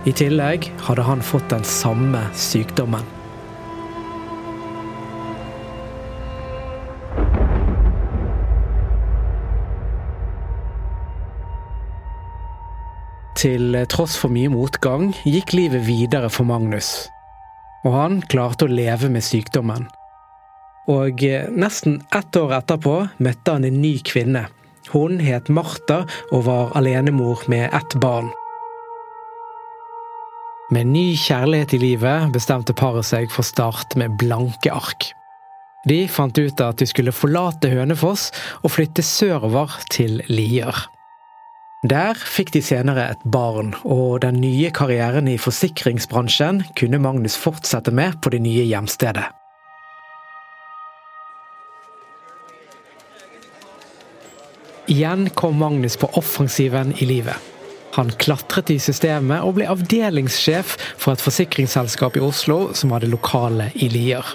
I 0.02 0.12
tillegg 0.18 0.66
hadde 0.82 1.04
han 1.06 1.20
fått 1.22 1.52
den 1.52 1.62
samme 1.68 2.24
sykdommen. 2.34 3.06
Til 13.38 13.78
tross 13.90 14.18
for 14.22 14.34
mye 14.34 14.50
motgang 14.54 15.12
gikk 15.22 15.54
livet 15.54 15.86
videre 15.86 16.34
for 16.34 16.50
Magnus. 16.50 16.92
Og 17.86 17.94
han 17.94 18.20
klarte 18.30 18.66
å 18.66 18.74
leve 18.74 19.10
med 19.10 19.26
sykdommen. 19.26 19.86
Og 20.90 21.22
nesten 21.54 22.02
ett 22.10 22.38
år 22.38 22.58
etterpå 22.58 22.98
møtte 23.22 23.54
han 23.58 23.70
en 23.70 23.82
ny 23.86 23.96
kvinne. 24.06 24.48
Hun 24.92 25.22
het 25.22 25.50
Martha 25.50 26.04
og 26.34 26.46
var 26.50 26.74
alenemor 26.78 27.46
med 27.54 27.70
ett 27.70 27.98
barn. 28.02 28.34
Med 30.72 30.88
ny 30.88 31.18
kjærlighet 31.20 31.74
i 31.76 31.82
livet 31.82 32.30
bestemte 32.32 32.72
paret 32.72 33.04
seg 33.04 33.28
for 33.28 33.44
å 33.44 33.50
starte 33.50 34.00
med 34.00 34.14
blanke 34.22 34.72
ark. 34.72 35.10
De 35.84 36.06
fant 36.08 36.38
ut 36.38 36.64
at 36.64 36.80
de 36.80 36.88
skulle 36.88 37.12
forlate 37.12 37.68
Hønefoss 37.74 38.30
og 38.62 38.72
flytte 38.78 39.04
sørover 39.04 39.76
til 39.92 40.22
Lier. 40.32 40.72
Der 41.92 42.16
fikk 42.16 42.54
de 42.56 42.62
senere 42.64 43.10
et 43.12 43.28
barn, 43.34 43.74
og 43.84 44.22
den 44.24 44.40
nye 44.40 44.72
karrieren 44.72 45.28
i 45.28 45.40
forsikringsbransjen 45.42 46.64
kunne 46.80 47.02
Magnus 47.04 47.36
fortsette 47.42 47.92
med 47.92 48.22
på 48.22 48.32
det 48.32 48.40
nye 48.46 48.64
hjemstedet. 48.70 49.28
Igjen 54.92 55.28
kom 55.36 55.60
Magnus 55.60 56.00
på 56.00 56.08
offensiven 56.16 56.96
i 57.02 57.12
livet. 57.12 57.51
Han 57.98 58.12
klatret 58.22 58.72
i 58.72 58.80
systemet 58.80 59.44
og 59.44 59.58
ble 59.58 59.68
avdelingssjef 59.72 60.78
for 60.96 61.16
et 61.16 61.24
forsikringsselskap 61.24 62.16
i 62.18 62.24
Oslo 62.24 62.72
som 62.78 62.94
hadde 62.96 63.12
lokale 63.12 63.72
i 63.76 63.90
Lier. 63.92 64.26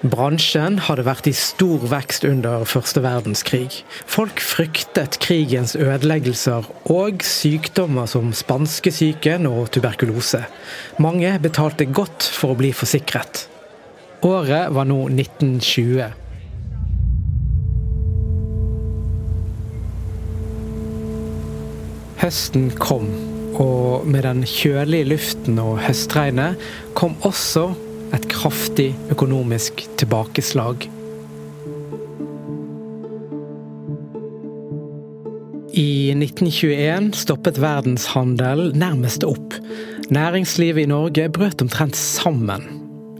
Bransjen 0.00 0.78
hadde 0.86 1.04
vært 1.04 1.26
i 1.28 1.34
stor 1.36 1.82
vekst 1.90 2.24
under 2.24 2.62
første 2.64 3.02
verdenskrig. 3.04 3.82
Folk 4.08 4.40
fryktet 4.40 5.18
krigens 5.20 5.74
ødeleggelser 5.76 6.64
og 6.88 7.20
sykdommer 7.26 8.08
som 8.08 8.32
spanskesyken 8.32 9.44
og 9.50 9.68
tuberkulose. 9.76 10.40
Mange 11.04 11.34
betalte 11.44 11.84
godt 11.84 12.24
for 12.24 12.54
å 12.54 12.58
bli 12.62 12.72
forsikret. 12.72 13.44
Året 14.24 14.72
var 14.72 14.88
nå 14.88 15.02
1920. 15.12 16.08
Høsten 22.20 22.66
kom, 22.76 23.06
og 23.56 24.04
med 24.04 24.26
den 24.26 24.42
kjølige 24.44 25.08
luften 25.08 25.56
og 25.62 25.78
høstregnet 25.80 26.60
kom 26.92 27.14
også 27.24 27.70
et 28.12 28.26
kraftig 28.28 28.90
økonomisk 29.08 29.86
tilbakeslag. 29.96 30.84
I 35.80 36.12
1921 36.12 37.14
stoppet 37.16 37.62
verdenshandel 37.62 38.68
nærmest 38.76 39.24
opp. 39.24 39.56
Næringslivet 40.12 40.84
i 40.84 40.90
Norge 40.92 41.28
brøt 41.32 41.64
omtrent 41.64 41.96
sammen. 41.96 42.66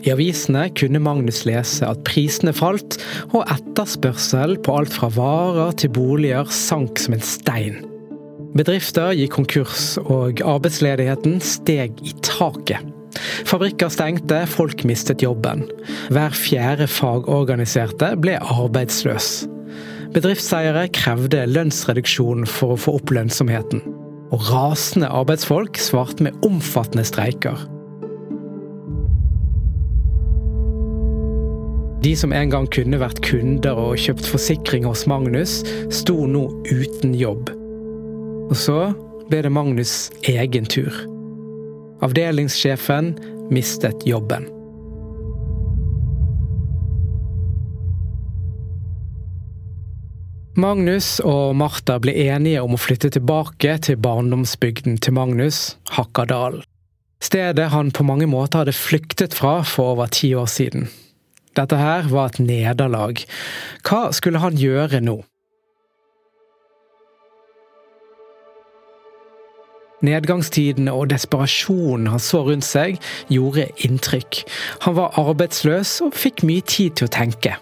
I 0.04 0.12
avisene 0.12 0.66
kunne 0.76 1.00
Magnus 1.00 1.46
lese 1.48 1.88
at 1.88 2.04
prisene 2.04 2.52
falt, 2.52 2.98
og 3.32 3.48
etterspørsel 3.48 4.58
på 4.60 4.76
alt 4.76 4.92
fra 4.92 5.08
varer 5.16 5.72
til 5.80 5.92
boliger 5.96 6.52
sank 6.52 7.00
som 7.00 7.16
en 7.16 7.24
stein. 7.24 7.86
Bedrifter 8.58 9.12
gikk 9.14 9.36
konkurs, 9.36 9.94
og 10.02 10.40
arbeidsledigheten 10.42 11.38
steg 11.44 12.00
i 12.02 12.14
taket. 12.26 12.82
Fabrikker 13.46 13.90
stengte, 13.90 14.42
folk 14.50 14.82
mistet 14.86 15.22
jobben. 15.22 15.64
Hver 16.10 16.34
fjerde 16.34 16.86
fagorganiserte 16.90 18.14
ble 18.22 18.36
arbeidsløs. 18.42 19.30
Bedriftseiere 20.14 20.88
krevde 20.94 21.44
lønnsreduksjon 21.46 22.46
for 22.50 22.74
å 22.74 22.80
få 22.80 22.96
opp 22.98 23.12
lønnsomheten. 23.14 23.84
Og 24.34 24.46
rasende 24.50 25.10
arbeidsfolk 25.10 25.78
svarte 25.78 26.26
med 26.26 26.46
omfattende 26.46 27.06
streiker. 27.06 27.66
De 32.00 32.14
som 32.16 32.32
en 32.32 32.50
gang 32.50 32.66
kunne 32.72 32.98
vært 32.98 33.20
kunder 33.26 33.78
og 33.78 33.98
kjøpt 34.00 34.26
forsikring 34.32 34.86
hos 34.88 35.04
Magnus, 35.10 35.60
sto 35.92 36.24
nå 36.26 36.46
uten 36.70 37.14
jobb. 37.14 37.52
Og 38.50 38.58
så 38.58 38.78
ble 39.30 39.44
det 39.46 39.52
Magnus' 39.54 40.10
egen 40.26 40.66
tur. 40.66 40.90
Avdelingssjefen 42.02 43.14
mistet 43.54 44.02
jobben. 44.08 44.48
Magnus 50.60 51.20
og 51.22 51.54
Martha 51.56 52.00
ble 52.02 52.12
enige 52.26 52.60
om 52.64 52.74
å 52.74 52.80
flytte 52.80 53.12
tilbake 53.14 53.76
til 53.86 54.00
barndomsbygden 54.02 54.98
til 54.98 55.14
Magnus, 55.16 55.76
Hakkadal. 55.94 56.58
Stedet 57.22 57.70
han 57.70 57.92
på 57.94 58.04
mange 58.04 58.26
måter 58.28 58.64
hadde 58.64 58.74
flyktet 58.74 59.36
fra 59.36 59.60
for 59.62 59.94
over 59.94 60.10
ti 60.10 60.34
år 60.34 60.50
siden. 60.50 60.88
Dette 61.56 61.78
her 61.78 62.10
var 62.10 62.32
et 62.32 62.42
nederlag. 62.42 63.22
Hva 63.86 64.08
skulle 64.16 64.42
han 64.42 64.58
gjøre 64.58 65.00
nå? 65.04 65.20
Nedgangstidene 70.06 70.92
og 70.96 71.10
desperasjonen 71.12 72.08
han 72.12 72.22
så 72.22 72.44
rundt 72.46 72.64
seg, 72.64 73.00
gjorde 73.28 73.68
inntrykk. 73.84 74.44
Han 74.86 74.96
var 74.96 75.18
arbeidsløs 75.20 75.98
og 76.06 76.16
fikk 76.16 76.44
mye 76.48 76.64
tid 76.64 76.96
til 77.00 77.10
å 77.10 77.14
tenke. 77.20 77.56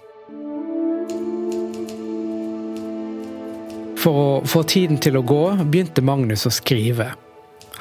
For 3.99 4.19
å 4.25 4.29
få 4.47 4.63
tiden 4.71 5.01
til 5.03 5.19
å 5.19 5.25
gå, 5.27 5.43
begynte 5.67 6.05
Magnus 6.07 6.47
å 6.47 6.55
skrive. 6.55 7.11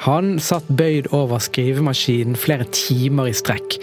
Han 0.02 0.36
satt 0.42 0.66
bøyd 0.78 1.08
over 1.14 1.42
skrivemaskinen 1.42 2.38
flere 2.38 2.66
timer 2.74 3.30
i 3.30 3.34
strekk, 3.34 3.78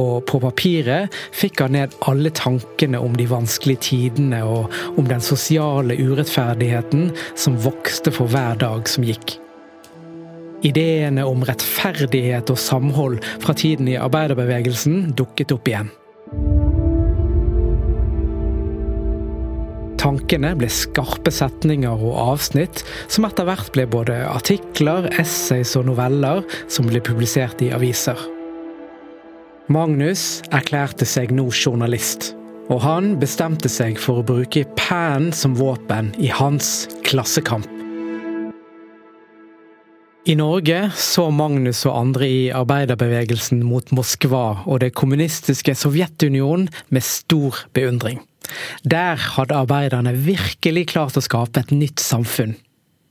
og 0.00 0.24
på 0.28 0.40
papiret 0.44 1.12
fikk 1.36 1.60
han 1.64 1.76
ned 1.76 1.96
alle 2.08 2.32
tankene 2.36 3.00
om 3.04 3.16
de 3.16 3.28
vanskelige 3.28 3.84
tidene 3.90 4.40
og 4.48 4.72
om 4.96 5.08
den 5.08 5.24
sosiale 5.24 5.96
urettferdigheten 5.96 7.12
som 7.36 7.60
vokste 7.64 8.12
for 8.12 8.32
hver 8.32 8.56
dag 8.60 8.88
som 8.88 9.04
gikk. 9.04 9.36
Ideene 10.66 11.22
om 11.28 11.44
rettferdighet 11.46 12.50
og 12.50 12.58
samhold 12.58 13.20
fra 13.44 13.54
tiden 13.54 13.90
i 13.92 13.98
arbeiderbevegelsen 14.00 15.12
dukket 15.18 15.54
opp 15.54 15.70
igjen. 15.70 15.92
Tankene 19.98 20.52
ble 20.58 20.68
skarpe 20.70 21.30
setninger 21.34 22.02
og 22.06 22.18
avsnitt, 22.22 22.84
som 23.10 23.26
etter 23.26 23.46
hvert 23.48 23.70
ble 23.74 23.86
både 23.90 24.18
artikler, 24.30 25.08
essays 25.18 25.74
og 25.78 25.88
noveller 25.90 26.44
som 26.70 26.86
ble 26.90 27.02
publisert 27.02 27.62
i 27.66 27.72
aviser. 27.74 28.18
Magnus 29.68 30.40
erklærte 30.54 31.06
seg 31.06 31.34
nå 31.34 31.48
journalist, 31.52 32.32
og 32.70 32.80
han 32.86 33.16
bestemte 33.20 33.70
seg 33.70 33.98
for 34.00 34.22
å 34.22 34.28
bruke 34.30 34.64
pennen 34.78 35.34
som 35.34 35.58
våpen 35.58 36.14
i 36.22 36.30
hans 36.32 36.86
klassekamp. 37.04 37.77
I 40.28 40.34
Norge 40.36 40.90
så 40.92 41.30
Magnus 41.32 41.86
og 41.88 41.94
andre 41.96 42.26
i 42.28 42.40
arbeiderbevegelsen 42.52 43.62
mot 43.64 43.88
Moskva 43.96 44.58
og 44.68 44.82
det 44.82 44.90
kommunistiske 44.92 45.72
Sovjetunionen 45.72 46.66
med 46.92 47.04
stor 47.06 47.62
beundring. 47.72 48.18
Der 48.84 49.16
hadde 49.16 49.56
arbeiderne 49.56 50.12
virkelig 50.12 50.90
klart 50.90 51.16
å 51.16 51.22
skape 51.24 51.62
et 51.62 51.72
nytt 51.72 52.04
samfunn. 52.04 52.58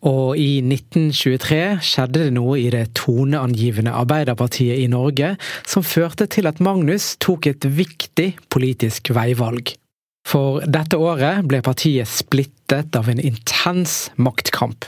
Og 0.05 0.37
i 0.37 0.59
1923 0.61 1.61
skjedde 1.81 2.27
det 2.27 2.35
noe 2.35 2.59
i 2.61 2.67
det 2.69 2.83
toneangivende 2.99 3.95
Arbeiderpartiet 3.97 4.77
i 4.83 4.85
Norge 4.91 5.31
som 5.65 5.81
førte 5.81 6.27
til 6.29 6.45
at 6.45 6.61
Magnus 6.61 7.15
tok 7.17 7.49
et 7.49 7.65
viktig 7.65 8.27
politisk 8.53 9.09
veivalg. 9.17 9.73
For 10.27 10.61
dette 10.69 11.01
året 11.01 11.49
ble 11.49 11.63
partiet 11.65 12.13
splittet 12.13 12.93
av 12.99 13.09
en 13.09 13.25
intens 13.25 14.11
maktkamp. 14.21 14.85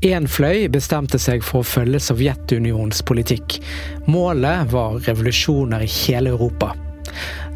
Én 0.00 0.24
fløy 0.24 0.62
bestemte 0.72 1.18
seg 1.20 1.42
for 1.44 1.60
å 1.60 1.66
følge 1.68 1.98
Sovjetunionens 2.00 3.02
politikk. 3.04 3.58
Målet 4.08 4.70
var 4.72 4.94
revolusjoner 5.04 5.84
i 5.84 5.90
hele 5.92 6.32
Europa. 6.32 6.70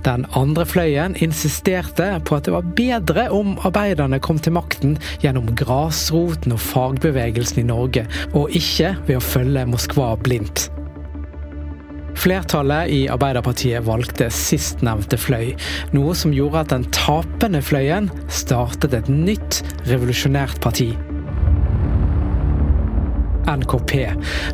Den 0.05 0.27
andre 0.37 0.67
fløyen 0.69 1.17
insisterte 1.25 2.11
på 2.29 2.37
at 2.37 2.45
det 2.45 2.53
var 2.53 2.67
bedre 2.77 3.25
om 3.33 3.55
arbeiderne 3.65 4.19
kom 4.21 4.37
til 4.45 4.53
makten 4.59 4.99
gjennom 5.23 5.49
grasroten 5.57 6.53
og 6.53 6.61
fagbevegelsen 6.61 7.63
i 7.63 7.67
Norge, 7.71 8.05
og 8.37 8.53
ikke 8.53 8.93
ved 9.07 9.17
å 9.17 9.25
følge 9.25 9.65
Moskva 9.73 10.11
blindt. 10.21 10.67
Flertallet 12.21 12.93
i 12.93 13.01
Arbeiderpartiet 13.09 13.89
valgte 13.89 14.29
sistnevnte 14.29 15.17
fløy, 15.17 15.55
noe 15.97 16.13
som 16.13 16.37
gjorde 16.37 16.67
at 16.67 16.77
den 16.77 16.87
tapende 16.93 17.65
fløyen 17.65 18.13
startet 18.29 19.01
et 19.01 19.09
nytt 19.09 19.65
revolusjonært 19.89 20.61
parti. 20.61 20.93
NKP, 23.51 24.07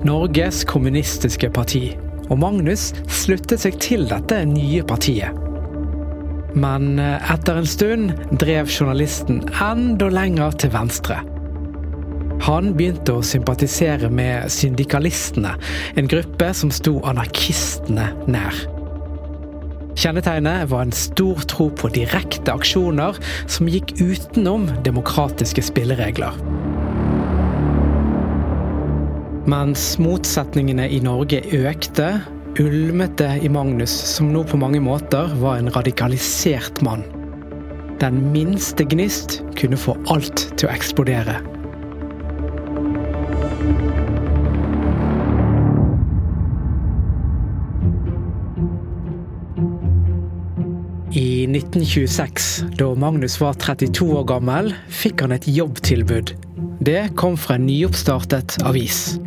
Norges 0.07 0.65
kommunistiske 0.69 1.51
parti. 1.55 1.97
Og 2.31 2.39
Magnus 2.43 2.91
sluttet 3.11 3.63
seg 3.65 3.79
til 3.83 4.07
dette 4.11 4.43
nye 4.47 4.85
partiet. 4.87 5.35
Men 6.55 6.99
eh, 6.99 7.33
etter 7.33 7.61
en 7.61 7.69
stund 7.69 8.15
drev 8.41 8.71
journalisten 8.71 9.43
enda 9.63 10.11
lenger 10.11 10.57
til 10.59 10.75
venstre. 10.75 11.21
Han 12.41 12.73
begynte 12.77 13.19
å 13.19 13.25
sympatisere 13.27 14.09
med 14.11 14.49
syndikalistene, 14.53 15.55
en 16.01 16.11
gruppe 16.11 16.53
som 16.57 16.73
sto 16.73 16.97
anarkistene 17.07 18.09
nær. 18.31 18.63
Kjennetegnet 20.01 20.71
var 20.71 20.87
en 20.87 20.95
stor 20.97 21.43
tro 21.51 21.67
på 21.77 21.91
direkte 21.93 22.55
aksjoner 22.55 23.19
som 23.51 23.69
gikk 23.69 23.99
utenom 24.01 24.65
demokratiske 24.87 25.67
spilleregler. 25.67 26.39
Mens 29.49 29.95
motsetningene 29.97 30.85
i 30.93 30.99
Norge 31.01 31.41
økte, 31.57 32.11
ulmet 32.61 33.15
det 33.17 33.31
i 33.47 33.49
Magnus, 33.49 33.93
som 34.13 34.29
nå 34.35 34.43
på 34.45 34.59
mange 34.61 34.83
måter 34.85 35.33
var 35.41 35.57
en 35.57 35.71
radikalisert 35.73 36.83
mann. 36.85 37.07
Den 38.01 38.19
minste 38.35 38.85
gnist 38.85 39.39
kunne 39.57 39.81
få 39.81 39.95
alt 40.13 40.45
til 40.61 40.69
å 40.69 40.75
eksplodere. 40.75 41.39
I 51.17 51.49
1926, 51.49 52.51
da 52.79 52.93
Magnus 52.95 53.41
var 53.41 53.57
32 53.57 54.13
år 54.21 54.29
gammel, 54.31 54.71
fikk 54.93 55.25
han 55.25 55.35
et 55.35 55.49
jobbtilbud. 55.49 56.37
Det 56.81 57.11
kom 57.21 57.41
fra 57.41 57.59
en 57.59 57.67
nyoppstartet 57.67 58.61
avis. 58.69 59.19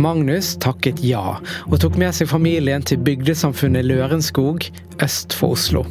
Magnus 0.00 0.54
takket 0.62 1.02
ja, 1.04 1.38
og 1.68 1.76
tok 1.82 1.98
med 2.00 2.14
seg 2.16 2.30
familien 2.30 2.82
til 2.86 3.02
bygdesamfunnet 3.04 3.86
Lørenskog 3.86 4.66
øst 5.04 5.36
for 5.36 5.54
Oslo. 5.54 5.84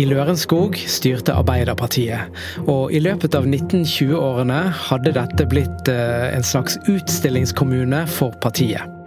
I 0.00 0.06
Lørenskog 0.08 0.78
styrte 0.88 1.34
Arbeiderpartiet, 1.36 2.30
og 2.64 2.88
i 2.94 3.02
løpet 3.04 3.36
av 3.36 3.44
1920-årene 3.44 4.62
hadde 4.86 5.12
dette 5.18 5.44
blitt 5.50 5.90
eh, 5.92 6.30
en 6.32 6.46
slags 6.46 6.78
utstillingskommune 6.88 8.06
for 8.08 8.32
partiet. 8.40 8.99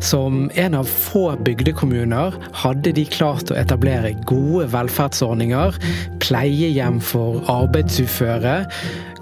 Som 0.00 0.50
en 0.54 0.74
av 0.74 0.84
få 0.84 1.36
bygdekommuner 1.46 2.36
hadde 2.62 2.92
de 2.96 3.06
klart 3.08 3.50
å 3.50 3.56
etablere 3.58 4.12
gode 4.28 4.68
velferdsordninger, 4.74 5.80
pleiehjem 6.22 7.00
for 7.00 7.40
arbeidsuføre, 7.50 8.58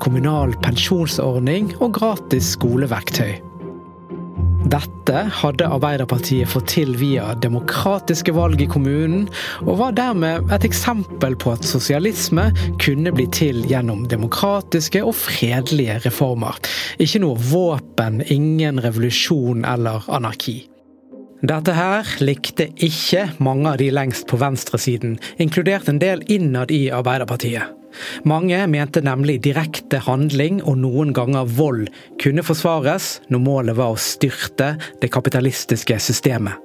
kommunal 0.03 0.55
pensjonsordning 0.67 1.73
og 1.79 1.95
gratis 2.01 2.55
skoleverktøy. 2.59 3.54
Dette 4.65 5.27
hadde 5.29 5.67
Arbeiderpartiet 5.69 6.49
fått 6.49 6.71
til 6.73 6.95
via 6.97 7.35
demokratiske 7.45 8.33
valg 8.33 8.63
i 8.65 8.69
kommunen, 8.71 9.27
og 9.61 9.77
var 9.83 9.97
dermed 9.99 10.49
et 10.57 10.65
eksempel 10.65 11.37
på 11.37 11.53
at 11.53 11.67
sosialisme 11.69 12.47
kunne 12.81 13.13
bli 13.13 13.27
til 13.35 13.61
gjennom 13.69 14.07
demokratiske 14.09 15.05
og 15.05 15.13
fredelige 15.21 15.99
reformer. 16.07 16.57
Ikke 16.97 17.21
noe 17.21 17.37
våpen, 17.51 18.23
ingen 18.33 18.81
revolusjon 18.81 19.69
eller 19.69 20.09
anarki. 20.09 20.63
Dette 21.45 21.77
her 21.77 22.09
likte 22.25 22.71
ikke 22.81 23.27
mange 23.45 23.75
av 23.75 23.81
de 23.83 23.91
lengst 23.93 24.25
på 24.31 24.41
venstresiden, 24.41 25.19
inkludert 25.37 25.93
en 25.93 26.01
del 26.01 26.25
innad 26.33 26.73
i 26.73 26.87
Arbeiderpartiet. 26.89 27.84
Mange 28.29 28.59
mente 28.71 29.03
nemlig 29.05 29.41
direkte 29.45 30.03
handling 30.07 30.61
og 30.63 30.79
noen 30.83 31.15
ganger 31.17 31.49
vold 31.57 31.89
kunne 32.23 32.45
forsvares 32.47 33.19
når 33.33 33.45
målet 33.45 33.79
var 33.79 33.95
å 33.95 34.01
styrte 34.01 34.75
det 35.03 35.13
kapitalistiske 35.15 35.99
systemet. 36.03 36.61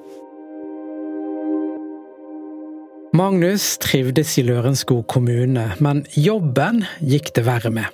Magnus 3.14 3.72
trivdes 3.82 4.36
i 4.38 4.44
Lørenskog 4.46 5.08
kommune, 5.10 5.72
men 5.82 6.04
jobben 6.14 6.84
gikk 7.02 7.34
det 7.34 7.48
verre 7.48 7.72
med. 7.74 7.90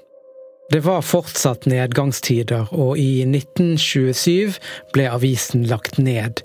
Det 0.74 0.82
var 0.84 1.06
fortsatt 1.06 1.68
nedgangstider, 1.70 2.72
og 2.74 2.98
i 2.98 3.22
1927 3.24 4.58
ble 4.96 5.08
avisen 5.14 5.68
lagt 5.70 6.02
ned. 6.02 6.42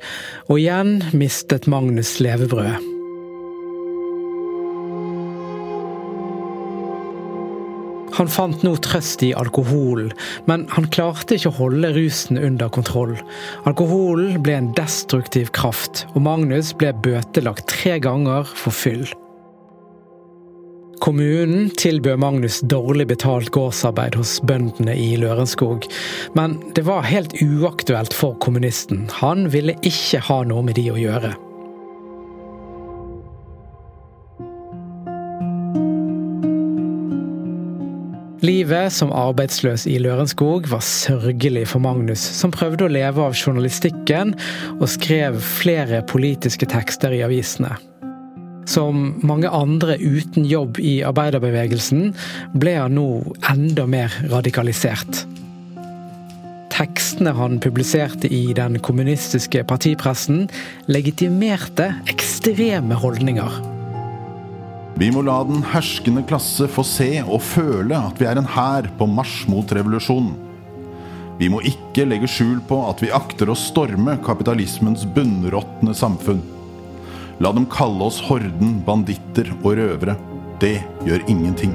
Og 0.46 0.60
igjen 0.60 0.98
mistet 1.16 1.66
Magnus 1.72 2.18
levebrødet. 2.20 2.89
Han 8.20 8.28
fant 8.28 8.60
nå 8.66 8.74
trøst 8.84 9.22
i 9.24 9.30
alkoholen, 9.32 10.10
men 10.44 10.66
han 10.74 10.90
klarte 10.92 11.38
ikke 11.38 11.48
å 11.48 11.56
holde 11.56 11.88
rusen 11.96 12.36
under 12.36 12.68
kontroll. 12.68 13.14
Alkoholen 13.64 14.42
ble 14.44 14.58
en 14.58 14.70
destruktiv 14.76 15.48
kraft, 15.56 16.04
og 16.12 16.26
Magnus 16.28 16.74
ble 16.76 16.92
bøtelagt 17.00 17.70
tre 17.72 17.96
ganger 18.04 18.44
for 18.44 18.76
fyll. 18.76 19.08
Kommunen 21.00 21.70
tilbød 21.80 22.20
Magnus 22.20 22.60
dårlig 22.60 23.06
betalt 23.08 23.48
gårdsarbeid 23.56 24.18
hos 24.20 24.36
bøndene 24.44 24.92
i 25.00 25.14
Lørenskog, 25.16 25.88
men 26.36 26.60
det 26.76 26.84
var 26.84 27.08
helt 27.08 27.32
uaktuelt 27.40 28.12
for 28.12 28.36
kommunisten. 28.44 29.06
Han 29.22 29.48
ville 29.54 29.80
ikke 29.80 30.20
ha 30.28 30.42
noe 30.44 30.68
med 30.68 30.76
de 30.76 30.90
å 30.92 31.00
gjøre. 31.00 31.38
Livet 38.40 38.88
som 38.96 39.10
arbeidsløs 39.12 39.82
i 39.84 39.98
Lørenskog 40.00 40.64
var 40.70 40.80
sørgelig 40.80 41.66
for 41.74 41.82
Magnus, 41.84 42.22
som 42.24 42.52
prøvde 42.54 42.86
å 42.86 42.92
leve 42.92 43.20
av 43.20 43.36
journalistikken 43.36 44.32
og 44.78 44.86
skrev 44.88 45.36
flere 45.44 46.00
politiske 46.08 46.64
tekster 46.72 47.12
i 47.12 47.20
avisene. 47.26 47.74
Som 48.70 49.18
mange 49.26 49.50
andre 49.52 49.98
uten 50.00 50.46
jobb 50.48 50.80
i 50.80 51.02
arbeiderbevegelsen 51.04 52.14
ble 52.56 52.78
han 52.78 52.96
nå 52.96 53.08
enda 53.50 53.84
mer 53.90 54.14
radikalisert. 54.32 55.26
Tekstene 56.72 57.34
han 57.36 57.58
publiserte 57.60 58.30
i 58.32 58.54
den 58.56 58.78
kommunistiske 58.80 59.66
partipressen, 59.68 60.46
legitimerte 60.88 61.90
ekstreme 62.08 62.96
holdninger. 63.02 63.60
Vi 65.00 65.06
må 65.08 65.22
la 65.24 65.38
den 65.48 65.62
herskende 65.64 66.20
klasse 66.28 66.66
få 66.68 66.82
se 66.84 67.22
og 67.22 67.40
føle 67.40 67.96
at 67.96 68.18
vi 68.20 68.26
er 68.28 68.36
en 68.36 68.48
hær 68.52 68.84
på 68.98 69.06
marsj 69.08 69.46
mot 69.48 69.72
revolusjonen. 69.72 70.34
Vi 71.40 71.48
må 71.48 71.62
ikke 71.64 72.04
legge 72.04 72.28
skjul 72.28 72.58
på 72.68 72.82
at 72.84 73.00
vi 73.00 73.08
akter 73.16 73.48
å 73.48 73.56
storme 73.56 74.18
kapitalismens 74.26 75.06
bunnråtne 75.16 75.96
samfunn. 75.96 76.42
La 77.40 77.48
dem 77.56 77.64
kalle 77.72 78.10
oss 78.10 78.20
horden, 78.26 78.76
banditter 78.84 79.48
og 79.62 79.78
røvere. 79.80 80.18
Det 80.60 80.82
gjør 81.08 81.24
ingenting. 81.32 81.72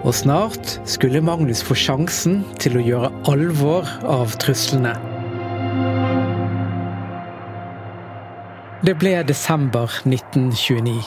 Og 0.00 0.16
snart 0.16 0.78
skulle 0.88 1.20
Magnus 1.24 1.60
få 1.64 1.76
sjansen 1.76 2.40
til 2.56 2.80
å 2.80 2.86
gjøre 2.88 3.12
alvor 3.28 3.92
av 4.08 4.32
truslene. 4.40 4.96
Det 8.84 8.92
ble 9.00 9.14
desember 9.24 9.88
1929. 10.04 10.98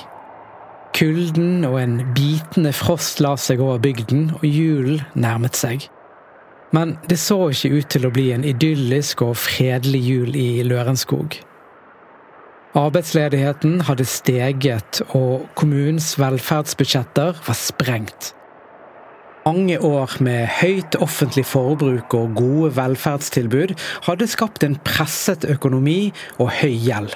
Kulden 0.98 1.66
og 1.68 1.76
en 1.78 2.00
bitende 2.18 2.72
frost 2.74 3.20
la 3.22 3.36
seg 3.38 3.60
over 3.62 3.78
bygden, 3.84 4.32
og 4.40 4.46
julen 4.50 5.04
nærmet 5.14 5.60
seg. 5.60 5.86
Men 6.74 6.96
det 7.06 7.20
så 7.22 7.38
ikke 7.54 7.70
ut 7.76 7.90
til 7.94 8.08
å 8.08 8.12
bli 8.16 8.32
en 8.34 8.48
idyllisk 8.50 9.22
og 9.28 9.36
fredelig 9.38 10.02
jul 10.08 10.34
i 10.34 10.48
Lørenskog. 10.66 11.38
Arbeidsledigheten 12.82 13.86
hadde 13.86 14.10
steget, 14.10 15.04
og 15.14 15.46
kommunens 15.54 16.16
velferdsbudsjetter 16.18 17.44
var 17.46 17.60
sprengt. 17.62 18.32
Mange 19.46 19.78
år 19.78 20.18
med 20.26 20.50
høyt 20.64 20.98
offentlig 20.98 21.46
forbruk 21.46 22.18
og 22.18 22.34
gode 22.42 22.74
velferdstilbud 22.82 23.78
hadde 24.10 24.32
skapt 24.34 24.66
en 24.66 24.82
presset 24.82 25.46
økonomi 25.46 26.10
og 26.42 26.56
høy 26.58 26.74
gjeld. 26.74 27.14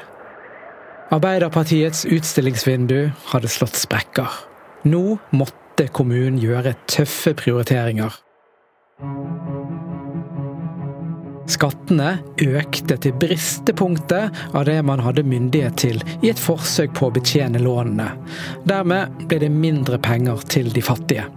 Arbeiderpartiets 1.11 2.05
utstillingsvindu 2.05 3.11
hadde 3.33 3.49
slått 3.51 3.75
sprekker. 3.75 4.31
Nå 4.87 5.17
måtte 5.35 5.89
kommunen 5.91 6.37
gjøre 6.39 6.71
tøffe 6.87 7.33
prioriteringer. 7.35 8.15
Skattene 11.51 12.13
økte 12.39 12.95
til 13.03 13.17
bristepunktet 13.19 14.39
av 14.55 14.63
det 14.69 14.77
man 14.87 15.03
hadde 15.03 15.27
myndighet 15.27 15.75
til 15.83 15.99
i 16.21 16.31
et 16.31 16.39
forsøk 16.39 16.95
på 16.95 17.09
å 17.09 17.15
betjene 17.19 17.59
lånene. 17.59 18.07
Dermed 18.63 19.27
ble 19.27 19.43
det 19.43 19.51
mindre 19.51 19.99
penger 19.99 20.47
til 20.47 20.71
de 20.71 20.85
fattige. 20.85 21.27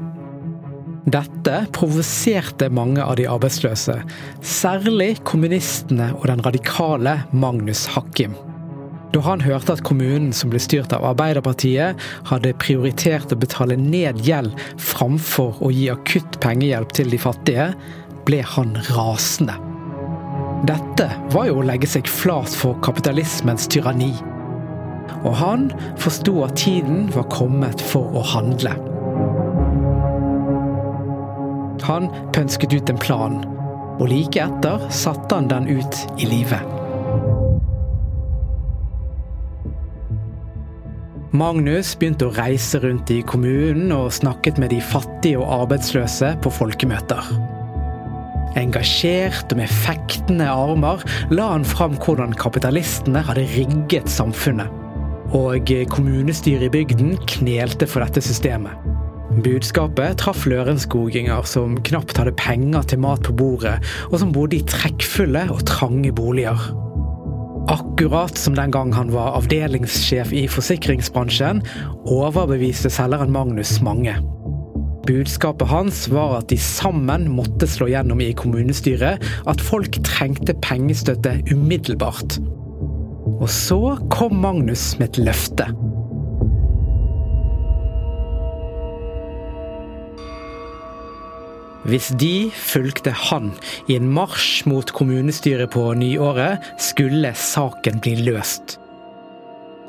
Dette 1.11 1.65
provoserte 1.75 2.71
mange 2.71 3.03
av 3.03 3.19
de 3.19 3.27
arbeidsløse, 3.27 3.99
særlig 4.39 5.17
kommunistene 5.27 6.13
og 6.15 6.29
den 6.31 6.47
radikale 6.47 7.25
Magnus 7.35 7.89
Hakkim. 7.91 8.39
Da 9.15 9.21
han 9.23 9.45
hørte 9.45 9.77
at 9.77 9.85
kommunen 9.87 10.33
som 10.35 10.51
ble 10.51 10.59
styrt 10.59 10.93
av 10.97 11.05
Arbeiderpartiet, 11.07 12.01
hadde 12.27 12.51
prioritert 12.59 13.31
å 13.31 13.39
betale 13.39 13.77
ned 13.79 14.19
gjeld 14.27 14.57
framfor 14.83 15.61
å 15.63 15.71
gi 15.71 15.87
akutt 15.93 16.41
pengehjelp 16.43 16.91
til 16.99 17.15
de 17.15 17.21
fattige, 17.23 17.69
ble 18.27 18.43
han 18.57 18.75
rasende. 18.91 19.55
Dette 20.67 21.07
var 21.31 21.47
jo 21.47 21.61
å 21.61 21.67
legge 21.69 21.87
seg 21.93 22.11
flat 22.11 22.51
for 22.59 22.81
kapitalismens 22.83 23.69
tyranni. 23.71 24.11
Og 25.23 25.35
han 25.39 25.69
forsto 26.01 26.41
at 26.49 26.59
tiden 26.59 27.07
var 27.15 27.31
kommet 27.31 27.85
for 27.93 28.19
å 28.19 28.25
handle. 28.35 28.75
Han 31.87 32.11
pønsket 32.35 32.75
ut 32.75 32.91
en 32.91 32.99
plan, 32.99 33.45
og 34.01 34.09
like 34.11 34.41
etter 34.43 34.89
satte 34.91 35.39
han 35.39 35.53
den 35.53 35.71
ut 35.71 36.03
i 36.19 36.27
livet. 36.27 36.84
Magnus 41.35 41.97
begynte 41.99 42.29
å 42.29 42.35
reise 42.37 42.79
rundt 42.79 43.11
i 43.11 43.17
kommunen 43.27 43.91
og 43.91 44.13
snakket 44.15 44.61
med 44.63 44.71
de 44.71 44.79
fattige 44.79 45.41
og 45.41 45.49
arbeidsløse 45.65 46.29
på 46.45 46.53
folkemøter. 46.55 47.27
Engasjert 48.61 49.51
og 49.51 49.59
med 49.59 49.73
fektende 49.83 50.47
armer 50.47 51.03
la 51.35 51.49
han 51.57 51.67
fram 51.67 51.97
hvordan 51.99 52.37
kapitalistene 52.39 53.25
hadde 53.27 53.49
rigget 53.57 54.07
samfunnet. 54.15 54.71
Og 55.35 55.75
kommunestyret 55.91 56.69
i 56.69 56.73
bygden 56.77 57.17
knelte 57.27 57.91
for 57.91 58.07
dette 58.07 58.23
systemet. 58.23 58.79
Budskapet 59.43 60.21
traff 60.23 60.47
lørenskoginger 60.47 61.51
som 61.51 61.81
knapt 61.83 62.21
hadde 62.21 62.37
penger 62.39 62.87
til 62.87 63.03
mat 63.03 63.27
på 63.27 63.35
bordet, 63.35 63.81
og 64.13 64.21
som 64.23 64.31
bodde 64.31 64.61
i 64.61 64.67
trekkfulle 64.71 65.49
og 65.51 65.67
trange 65.67 66.15
boliger. 66.15 66.71
Akkurat 67.69 68.39
som 68.39 68.55
den 68.55 68.71
gang 68.71 68.93
han 68.93 69.13
var 69.15 69.39
avdelingssjef 69.39 70.33
i 70.37 70.45
forsikringsbransjen, 70.53 71.63
overbeviste 72.05 72.91
selgeren 72.93 73.33
Magnus 73.33 73.79
mange. 73.81 74.19
Budskapet 75.09 75.69
hans 75.69 76.03
var 76.13 76.39
at 76.39 76.51
de 76.53 76.59
sammen 76.61 77.27
måtte 77.33 77.69
slå 77.69 77.89
gjennom 77.93 78.21
i 78.21 78.35
kommunestyret 78.37 79.25
at 79.49 79.65
folk 79.65 79.97
trengte 80.05 80.57
pengestøtte 80.65 81.39
umiddelbart. 81.53 82.39
Og 83.35 83.49
så 83.53 83.97
kom 84.13 84.37
Magnus 84.45 84.95
med 85.01 85.15
et 85.15 85.25
løfte. 85.29 85.69
Hvis 91.85 92.09
de 92.17 92.49
fulgte 92.57 93.13
han 93.13 93.51
i 93.93 93.99
en 93.99 94.09
marsj 94.13 94.65
mot 94.71 94.89
kommunestyret 94.97 95.73
på 95.75 95.91
nyåret, 96.01 96.65
skulle 96.81 97.35
saken 97.37 98.01
bli 98.05 98.17
løst. 98.25 98.79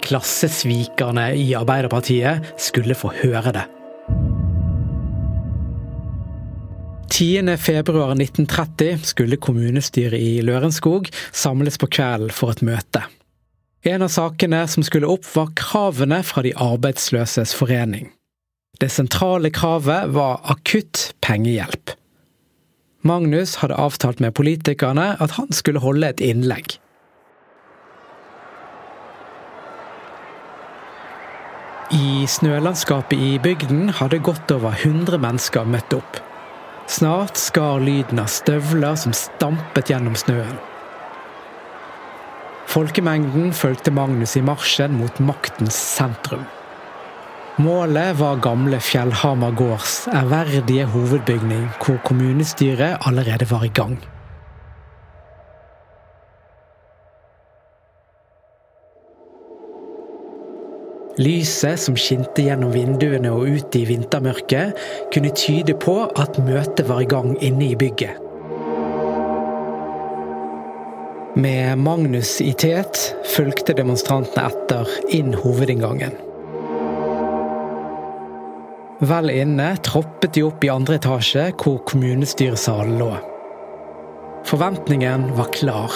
Klassesvikerne 0.05 1.31
i 1.39 1.53
Arbeiderpartiet 1.57 2.51
skulle 2.61 2.97
få 2.99 3.13
høre 3.23 3.55
det. 3.55 3.65
10.2.1930 7.15 9.05
skulle 9.07 9.39
kommunestyret 9.39 10.19
i 10.19 10.41
Lørenskog 10.43 11.07
samles 11.31 11.79
på 11.79 11.87
kvelden 11.87 12.33
for 12.35 12.51
et 12.51 12.63
møte. 12.65 13.05
En 13.87 14.03
av 14.03 14.11
sakene 14.11 14.65
som 14.67 14.83
skulle 14.83 15.07
opp, 15.07 15.23
var 15.35 15.53
kravene 15.55 16.19
fra 16.27 16.43
de 16.43 16.51
arbeidsløses 16.59 17.53
forening. 17.55 18.09
Det 18.79 18.89
sentrale 18.91 19.49
kravet 19.55 20.09
var 20.15 20.41
akutt 20.43 21.13
pengehjelp. 21.23 21.95
Magnus 23.05 23.59
hadde 23.61 23.77
avtalt 23.77 24.19
med 24.19 24.33
politikerne 24.35 25.13
at 25.21 25.37
han 25.37 25.51
skulle 25.53 25.83
holde 25.83 26.09
et 26.09 26.23
innlegg. 26.25 26.79
I 31.93 32.25
snølandskapet 32.27 33.19
i 33.21 33.35
bygden 33.39 33.91
hadde 33.99 34.19
godt 34.25 34.51
over 34.51 34.73
100 34.73 35.21
mennesker 35.21 35.67
møtt 35.69 35.93
opp. 35.93 36.17
Snart 36.89 37.37
skar 37.37 37.79
lyden 37.81 38.19
av 38.21 38.31
støvler 38.33 38.97
som 38.97 39.13
stampet 39.13 39.93
gjennom 39.93 40.17
snøen. 40.17 40.57
Folkemengden 42.65 43.53
fulgte 43.53 43.93
Magnus 43.93 44.33
i 44.35 44.43
marsjen 44.43 44.97
mot 44.97 45.21
maktens 45.21 45.77
sentrum. 45.77 46.43
Målet 47.57 48.19
var 48.19 48.35
gamle 48.43 48.79
Fjellhamar 48.83 49.51
gårds 49.55 50.07
ærverdige 50.11 50.85
hovedbygning, 50.85 51.69
hvor 51.85 51.97
kommunestyret 52.03 52.97
allerede 53.07 53.47
var 53.51 53.63
i 53.63 53.71
gang. 53.71 53.95
Lyset 61.17 61.79
som 61.79 61.95
skinte 61.95 62.43
gjennom 62.43 62.73
vinduene 62.75 63.31
og 63.31 63.47
ut 63.47 63.79
i 63.79 63.85
vintermørket, 63.87 64.75
kunne 65.15 65.31
tyde 65.31 65.77
på 65.79 65.95
at 66.11 66.35
møtet 66.43 66.89
var 66.91 66.99
i 67.05 67.07
gang 67.07 67.37
inne 67.39 67.69
i 67.69 67.79
bygget. 67.79 68.19
Med 71.39 71.79
Magnus 71.79 72.41
i 72.43 72.51
tet 72.51 72.99
fulgte 73.31 73.79
demonstrantene 73.79 74.51
etter 74.51 74.95
inn 75.15 75.31
hovedinngangen. 75.39 76.24
Vel 79.05 79.29
inne 79.29 79.75
troppet 79.85 80.33
de 80.33 80.41
opp 80.47 80.63
i 80.65 80.69
andre 80.71 80.97
etasje, 80.97 81.49
hvor 81.61 81.81
kommunestyresalen 81.85 82.97
lå. 82.97 83.11
Forventningen 84.45 85.27
var 85.37 85.51
klar. 85.53 85.91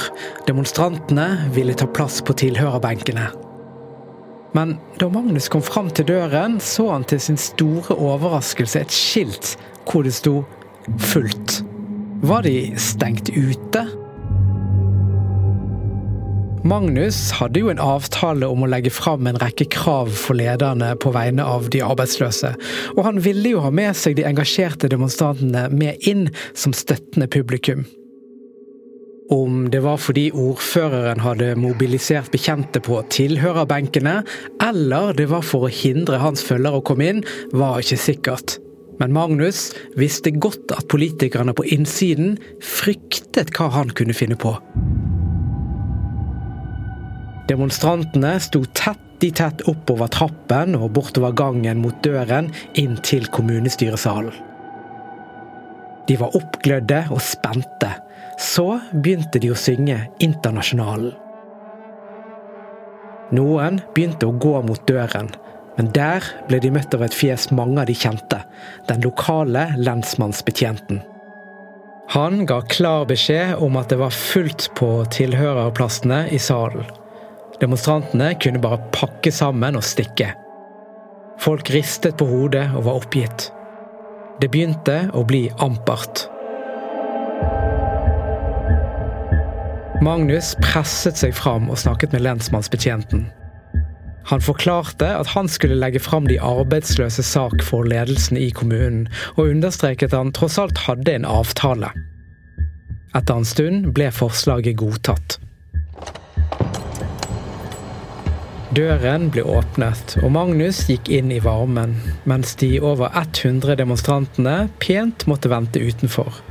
Demonstrantene 0.45 1.27
ville 1.55 1.73
ta 1.77 1.87
plass 1.89 2.19
på 2.25 2.35
tilhørerbenkene. 2.37 3.29
Men 4.57 4.75
da 5.01 5.09
Magnus 5.13 5.49
kom 5.49 5.61
fram 5.65 5.89
til 5.93 6.09
døren, 6.09 6.57
så 6.61 6.89
han 6.91 7.05
til 7.09 7.21
sin 7.21 7.37
store 7.37 7.97
overraskelse 7.97 8.81
et 8.81 8.93
skilt 8.93 9.55
hvor 9.89 10.05
det 10.05 10.13
sto 10.13 10.43
'fullt'. 10.97 11.63
Var 12.21 12.41
de 12.41 12.73
stengt 12.77 13.29
ute? 13.29 13.85
Magnus 16.63 17.31
hadde 17.31 17.61
jo 17.61 17.69
en 17.71 17.79
avtale 17.79 18.47
om 18.51 18.65
å 18.65 18.67
legge 18.67 18.91
fram 18.91 19.29
en 19.29 19.37
rekke 19.39 19.63
krav 19.71 20.09
for 20.11 20.35
lederne 20.35 20.89
på 20.99 21.13
vegne 21.15 21.45
av 21.47 21.69
de 21.71 21.79
arbeidsløse, 21.85 22.51
og 22.97 22.99
han 23.05 23.21
ville 23.23 23.53
jo 23.53 23.61
ha 23.63 23.71
med 23.71 23.95
seg 23.95 24.17
de 24.17 24.25
engasjerte 24.27 24.89
demonstrantene 24.91 25.69
med 25.71 26.03
inn 26.09 26.27
som 26.51 26.75
støttende 26.75 27.29
publikum. 27.31 27.85
Om 29.31 29.69
det 29.71 29.85
var 29.85 30.01
fordi 30.01 30.25
ordføreren 30.33 31.21
hadde 31.23 31.53
mobilisert 31.61 32.31
bekjente 32.33 32.81
på 32.83 32.99
tilhørerbenkene, 33.13 34.17
eller 34.65 35.13
det 35.15 35.29
var 35.31 35.45
for 35.47 35.67
å 35.67 35.71
hindre 35.71 36.19
hans 36.19 36.43
følgere 36.43 36.81
å 36.81 36.85
komme 36.85 37.07
inn, 37.13 37.23
var 37.53 37.79
ikke 37.79 38.01
sikkert. 38.03 38.57
Men 38.99 39.15
Magnus 39.15 39.69
visste 39.95 40.33
godt 40.35 40.73
at 40.75 40.89
politikerne 40.91 41.55
på 41.55 41.63
innsiden 41.71 42.35
fryktet 42.59 43.53
hva 43.55 43.69
han 43.77 43.95
kunne 43.95 44.17
finne 44.17 44.35
på. 44.35 44.57
Demonstrantene 47.49 48.35
sto 48.39 48.61
tett 48.77 49.25
i 49.25 49.31
tett 49.35 49.65
oppover 49.67 50.11
trappen 50.13 50.77
og 50.77 50.91
bortover 50.95 51.33
gangen 51.35 51.81
mot 51.81 51.97
døren 52.05 52.51
inn 52.79 52.95
til 53.03 53.25
kommunestyresalen. 53.33 54.35
De 56.09 56.15
var 56.17 56.37
oppglødde 56.37 57.03
og 57.13 57.19
spente 57.21 57.91
så 58.39 58.79
begynte 58.93 59.41
de 59.43 59.51
å 59.51 59.57
synge 59.59 59.97
Internasjonalen. 60.23 61.11
Noen 63.35 63.81
begynte 63.93 64.25
å 64.29 64.37
gå 64.41 64.55
mot 64.65 64.81
døren, 64.89 65.29
men 65.77 65.91
der 65.93 66.25
ble 66.47 66.57
de 66.63 66.71
møtt 66.73 66.95
av 66.95 67.03
et 67.05 67.15
fjes 67.15 67.49
mange 67.53 67.77
av 67.83 67.89
de 67.89 67.95
kjente, 67.97 68.39
den 68.89 69.03
lokale 69.05 69.67
lensmannsbetjenten. 69.77 71.03
Han 72.15 72.41
ga 72.49 72.63
klar 72.65 73.05
beskjed 73.11 73.59
om 73.61 73.77
at 73.77 73.91
det 73.91 73.99
var 73.99 74.15
fullt 74.15 74.71
på 74.79 74.89
tilhørerplassene 75.13 76.23
i 76.33 76.39
salen. 76.41 76.87
Demonstrantene 77.59 78.33
kunne 78.39 78.61
bare 78.63 78.79
pakke 78.95 79.31
sammen 79.35 79.75
og 79.75 79.83
stikke. 79.83 80.31
Folk 81.39 81.71
ristet 81.73 82.17
på 82.19 82.27
hodet 82.27 82.67
og 82.75 82.85
var 82.87 82.99
oppgitt. 83.01 83.49
Det 84.39 84.47
begynte 84.51 85.09
å 85.15 85.25
bli 85.27 85.47
ampert. 85.63 86.27
Magnus 90.03 90.53
presset 90.63 91.19
seg 91.19 91.35
fram 91.35 91.67
og 91.67 91.79
snakket 91.81 92.15
med 92.15 92.23
lensmannsbetjenten. 92.23 93.25
Han 94.29 94.43
forklarte 94.43 95.09
at 95.17 95.27
han 95.33 95.49
skulle 95.51 95.79
legge 95.79 95.99
fram 95.99 96.27
de 96.29 96.37
arbeidsløse 96.39 97.23
sak 97.25 97.63
for 97.65 97.87
ledelsen 97.87 98.37
i 98.39 98.47
kommunen, 98.55 99.07
og 99.35 99.49
understreket 99.55 100.13
at 100.13 100.19
han 100.21 100.31
tross 100.35 100.59
alt 100.61 100.79
hadde 100.85 101.17
en 101.17 101.27
avtale. 101.27 101.91
Etter 103.17 103.41
en 103.41 103.47
stund 103.47 103.89
ble 103.97 104.11
forslaget 104.13 104.77
godtatt. 104.79 105.39
Døren 108.69 109.31
ble 109.33 109.41
åpnet, 109.49 110.11
og 110.21 110.29
Magnus 110.35 110.83
gikk 110.85 111.07
inn 111.09 111.31
i 111.33 111.39
varmen, 111.41 111.95
mens 112.29 112.51
de 112.61 112.75
over 112.85 113.09
100 113.17 113.79
demonstrantene 113.79 114.67
pent 114.77 115.25
måtte 115.25 115.49
vente 115.49 115.81
utenfor. 115.81 116.43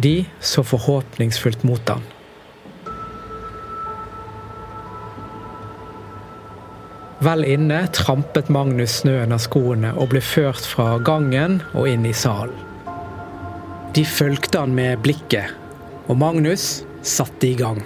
De 0.00 0.22
så 0.40 0.64
forhåpningsfullt 0.64 1.66
mot 1.68 1.92
han. 1.92 2.06
Vel 7.20 7.44
inne 7.44 7.82
trampet 7.92 8.48
Magnus 8.48 9.02
snøen 9.02 9.34
av 9.36 9.44
skoene 9.44 9.92
og 9.98 10.14
ble 10.14 10.24
ført 10.24 10.64
fra 10.64 10.94
gangen 11.04 11.60
og 11.74 11.90
inn 11.90 12.08
i 12.08 12.14
salen. 12.16 12.56
De 13.92 14.08
fulgte 14.08 14.62
han 14.62 14.72
med 14.72 15.02
blikket, 15.04 15.52
og 16.08 16.16
Magnus 16.24 16.78
satte 17.04 17.50
i 17.50 17.56
gang. 17.58 17.82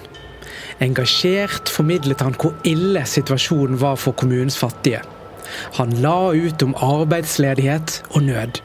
Engasjert 0.85 1.71
formidlet 1.73 2.23
han 2.25 2.37
hvor 2.39 2.55
ille 2.69 3.05
situasjonen 3.09 3.81
var 3.81 3.99
for 4.01 4.17
kommunens 4.19 4.59
fattige. 4.59 5.03
Han 5.79 5.93
la 6.05 6.33
ut 6.33 6.63
om 6.65 6.77
arbeidsledighet 6.81 8.03
og 8.13 8.23
nød. 8.29 8.63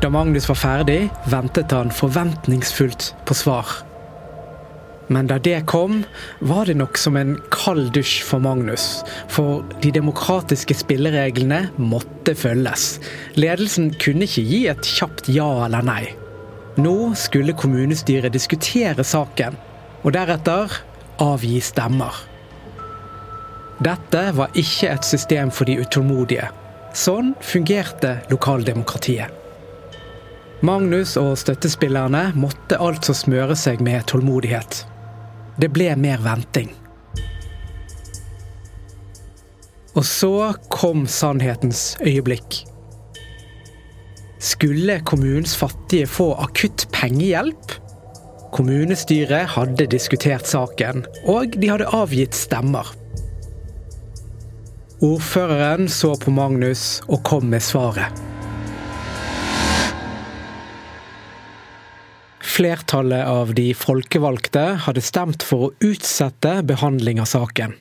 Da 0.00 0.08
Magnus 0.08 0.48
var 0.48 0.56
ferdig, 0.56 1.00
ventet 1.28 1.72
han 1.76 1.92
forventningsfullt 1.92 3.12
på 3.28 3.36
svar. 3.36 3.80
Men 5.10 5.26
da 5.26 5.40
det 5.42 5.66
kom, 5.66 6.04
var 6.38 6.70
det 6.70 6.76
nok 6.78 6.98
som 6.98 7.16
en 7.18 7.34
kald 7.50 7.90
dusj 7.96 8.20
for 8.22 8.42
Magnus. 8.42 9.02
For 9.28 9.64
de 9.82 9.90
demokratiske 9.92 10.76
spillereglene 10.84 11.64
måtte 11.82 12.36
følges. 12.38 13.00
Ledelsen 13.34 13.90
kunne 14.00 14.28
ikke 14.28 14.46
gi 14.46 14.60
et 14.70 14.86
kjapt 14.86 15.28
ja 15.34 15.48
eller 15.66 15.82
nei. 15.84 16.04
Nå 16.80 17.10
skulle 17.18 17.56
kommunestyret 17.58 18.32
diskutere 18.32 19.04
saken, 19.04 19.58
og 20.04 20.14
deretter 20.16 20.80
avgi 21.20 21.58
stemmer. 21.64 22.14
Dette 23.80 24.22
var 24.36 24.52
ikke 24.60 24.90
et 24.92 25.06
system 25.08 25.52
for 25.52 25.68
de 25.68 25.78
utålmodige. 25.80 26.50
Sånn 26.96 27.34
fungerte 27.44 28.18
lokaldemokratiet. 28.32 29.36
Magnus 30.66 31.14
og 31.16 31.38
støttespillerne 31.40 32.34
måtte 32.36 32.76
altså 32.76 33.14
smøre 33.16 33.56
seg 33.56 33.80
med 33.80 34.04
tålmodighet. 34.10 34.82
Det 35.60 35.70
ble 35.72 35.94
mer 35.96 36.20
venting. 36.24 36.68
Og 39.96 40.04
så 40.06 40.52
kom 40.68 41.06
sannhetens 41.08 41.96
øyeblikk. 42.04 42.60
Skulle 44.40 45.00
kommunens 45.04 45.56
fattige 45.56 46.08
få 46.08 46.34
akutt 46.40 46.86
pengehjelp? 46.92 47.74
Kommunestyret 48.50 49.52
hadde 49.54 49.86
diskutert 49.90 50.48
saken, 50.50 51.04
og 51.30 51.54
de 51.60 51.70
hadde 51.70 51.90
avgitt 51.94 52.34
stemmer. 52.34 52.88
Ordføreren 55.00 55.86
så 55.88 56.12
på 56.20 56.32
Magnus 56.34 56.98
og 57.08 57.22
kom 57.24 57.46
med 57.52 57.62
svaret. 57.64 58.10
Flertallet 62.50 63.24
av 63.24 63.54
de 63.56 63.70
folkevalgte 63.78 64.64
hadde 64.84 65.00
stemt 65.04 65.46
for 65.46 65.68
å 65.68 65.72
utsette 65.86 66.58
behandling 66.68 67.22
av 67.22 67.30
saken. 67.30 67.72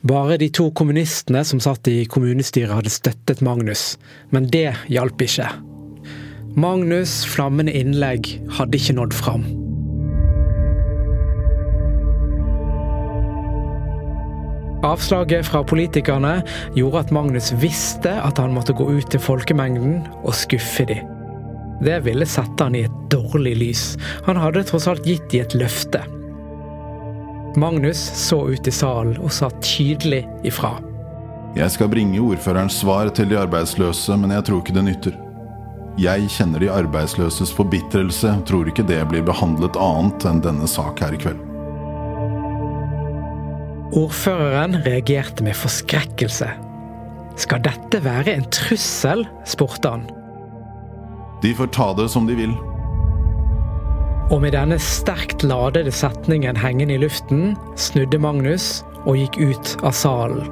Bare 0.00 0.40
de 0.40 0.48
to 0.50 0.70
kommunistene 0.74 1.44
som 1.46 1.60
satt 1.62 1.86
i 1.92 2.02
kommunestyret 2.10 2.72
hadde 2.74 2.90
støttet 2.90 3.44
Magnus, 3.44 3.98
men 4.34 4.48
det 4.50 4.72
hjalp 4.90 5.20
ikke. 5.22 5.52
Magnus' 6.58 7.20
flammende 7.30 7.76
innlegg 7.76 8.32
hadde 8.56 8.80
ikke 8.80 8.98
nådd 8.98 9.14
fram. 9.14 9.44
Avslaget 14.82 15.46
fra 15.46 15.60
politikerne 15.64 16.38
gjorde 16.72 17.02
at 17.04 17.10
Magnus 17.12 17.50
visste 17.60 18.12
at 18.16 18.38
han 18.40 18.54
måtte 18.56 18.72
gå 18.76 18.86
ut 18.88 19.10
til 19.12 19.20
folkemengden 19.20 20.06
og 20.22 20.32
skuffe 20.36 20.86
dem. 20.88 21.08
Det 21.84 21.98
ville 22.04 22.28
sette 22.28 22.64
han 22.64 22.76
i 22.76 22.84
et 22.88 22.96
dårlig 23.12 23.54
lys. 23.60 23.84
Han 24.26 24.40
hadde 24.40 24.64
tross 24.68 24.88
alt 24.88 25.06
gitt 25.08 25.30
dem 25.32 25.44
et 25.44 25.56
løfte. 25.56 26.00
Magnus 27.60 28.00
så 28.16 28.42
ut 28.52 28.68
i 28.68 28.72
salen 28.72 29.16
og 29.20 29.32
sa 29.34 29.50
tydelig 29.60 30.22
ifra. 30.46 30.76
Jeg 31.56 31.72
skal 31.74 31.90
bringe 31.90 32.20
ordførerens 32.22 32.78
svar 32.80 33.10
til 33.12 33.32
de 33.32 33.40
arbeidsløse, 33.40 34.16
men 34.16 34.36
jeg 34.36 34.46
tror 34.46 34.62
ikke 34.62 34.76
det 34.76 34.86
nytter. 34.86 35.20
Jeg 36.00 36.30
kjenner 36.30 36.62
de 36.62 36.70
arbeidsløses 36.72 37.52
forbitrelse, 37.52 38.36
tror 38.46 38.70
ikke 38.70 38.86
det 38.86 39.02
blir 39.10 39.26
behandlet 39.26 39.76
annet 39.76 40.28
enn 40.30 40.44
denne 40.44 40.68
sak 40.70 41.02
her 41.02 41.16
i 41.16 41.20
kveld. 41.20 41.49
Ordføreren 43.90 44.76
reagerte 44.84 45.42
med 45.42 45.56
forskrekkelse. 45.58 46.46
Skal 47.40 47.62
dette 47.64 47.98
være 48.04 48.36
en 48.36 48.46
trussel? 48.54 49.24
spurte 49.48 49.90
han. 49.90 50.04
De 51.42 51.50
får 51.56 51.72
ta 51.74 51.88
det 51.98 52.06
som 52.12 52.28
de 52.28 52.36
vil. 52.38 52.54
Og 54.30 54.38
med 54.44 54.54
denne 54.54 54.78
sterkt 54.78 55.42
ladede 55.42 55.90
setningen 55.90 56.58
hengende 56.60 56.94
i 56.94 57.02
luften, 57.02 57.56
snudde 57.74 58.20
Magnus 58.22 58.84
og 59.08 59.18
gikk 59.18 59.40
ut 59.42 59.74
av 59.82 59.96
salen. 59.96 60.46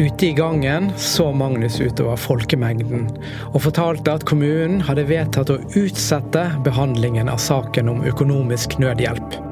Ute 0.00 0.30
i 0.30 0.32
gangen 0.32 0.88
så 0.96 1.28
Magnus 1.36 1.76
utover 1.82 2.16
folkemengden 2.16 3.10
og 3.50 3.60
fortalte 3.66 4.16
at 4.16 4.24
kommunen 4.24 4.80
hadde 4.88 5.04
vedtatt 5.12 5.52
å 5.52 5.60
utsette 5.76 6.48
behandlingen 6.64 7.28
av 7.28 7.42
saken 7.44 7.92
om 7.92 8.06
økonomisk 8.08 8.80
nødhjelp. 8.80 9.51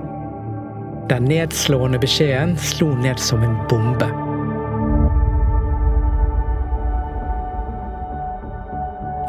Den 1.11 1.25
nedslående 1.27 1.99
beskjeden 1.99 2.53
slo 2.59 2.93
ned 2.95 3.19
som 3.19 3.43
en 3.43 3.57
bombe. 3.69 4.07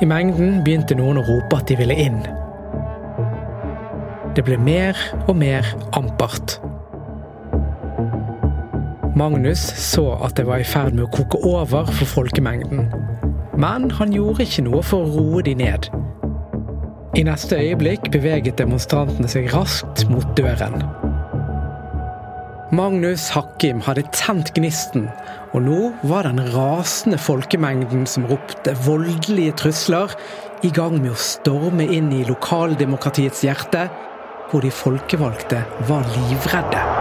I 0.02 0.06
mengden 0.06 0.60
begynte 0.62 0.94
noen 1.00 1.18
å 1.18 1.26
rope 1.26 1.58
at 1.58 1.72
de 1.72 1.80
ville 1.80 1.98
inn. 1.98 2.20
Det 4.38 4.46
ble 4.46 4.60
mer 4.62 4.98
og 5.26 5.34
mer 5.42 5.66
ampert. 5.98 6.60
Magnus 9.18 9.66
så 9.82 10.06
at 10.22 10.38
det 10.38 10.46
var 10.46 10.62
i 10.62 10.68
ferd 10.70 10.94
med 10.94 11.08
å 11.08 11.12
koke 11.18 11.42
over 11.50 11.90
for 11.90 12.14
folkemengden. 12.14 12.92
Men 13.58 13.90
han 13.98 14.14
gjorde 14.14 14.46
ikke 14.46 14.70
noe 14.70 14.86
for 14.86 15.02
å 15.02 15.16
roe 15.18 15.42
de 15.50 15.58
ned. 15.58 15.90
I 17.18 17.26
neste 17.26 17.58
øyeblikk 17.58 18.14
beveget 18.14 18.62
demonstrantene 18.62 19.30
seg 19.34 19.50
raskt 19.50 20.06
mot 20.14 20.30
døren. 20.38 20.86
Magnus 22.72 23.26
Hakkim 23.36 23.82
hadde 23.84 24.06
tent 24.16 24.54
gnisten, 24.56 25.10
og 25.52 25.66
nå 25.66 25.80
var 26.08 26.24
den 26.24 26.40
rasende 26.54 27.18
folkemengden 27.20 28.06
som 28.08 28.24
ropte 28.30 28.72
voldelige 28.86 29.58
trusler, 29.60 30.16
i 30.64 30.72
gang 30.72 30.96
med 31.02 31.12
å 31.12 31.20
storme 31.20 31.84
inn 31.92 32.08
i 32.16 32.24
lokaldemokratiets 32.30 33.44
hjerte, 33.44 33.90
hvor 34.48 34.64
de 34.64 34.72
folkevalgte 34.72 35.66
var 35.92 36.08
livredde. 36.16 37.01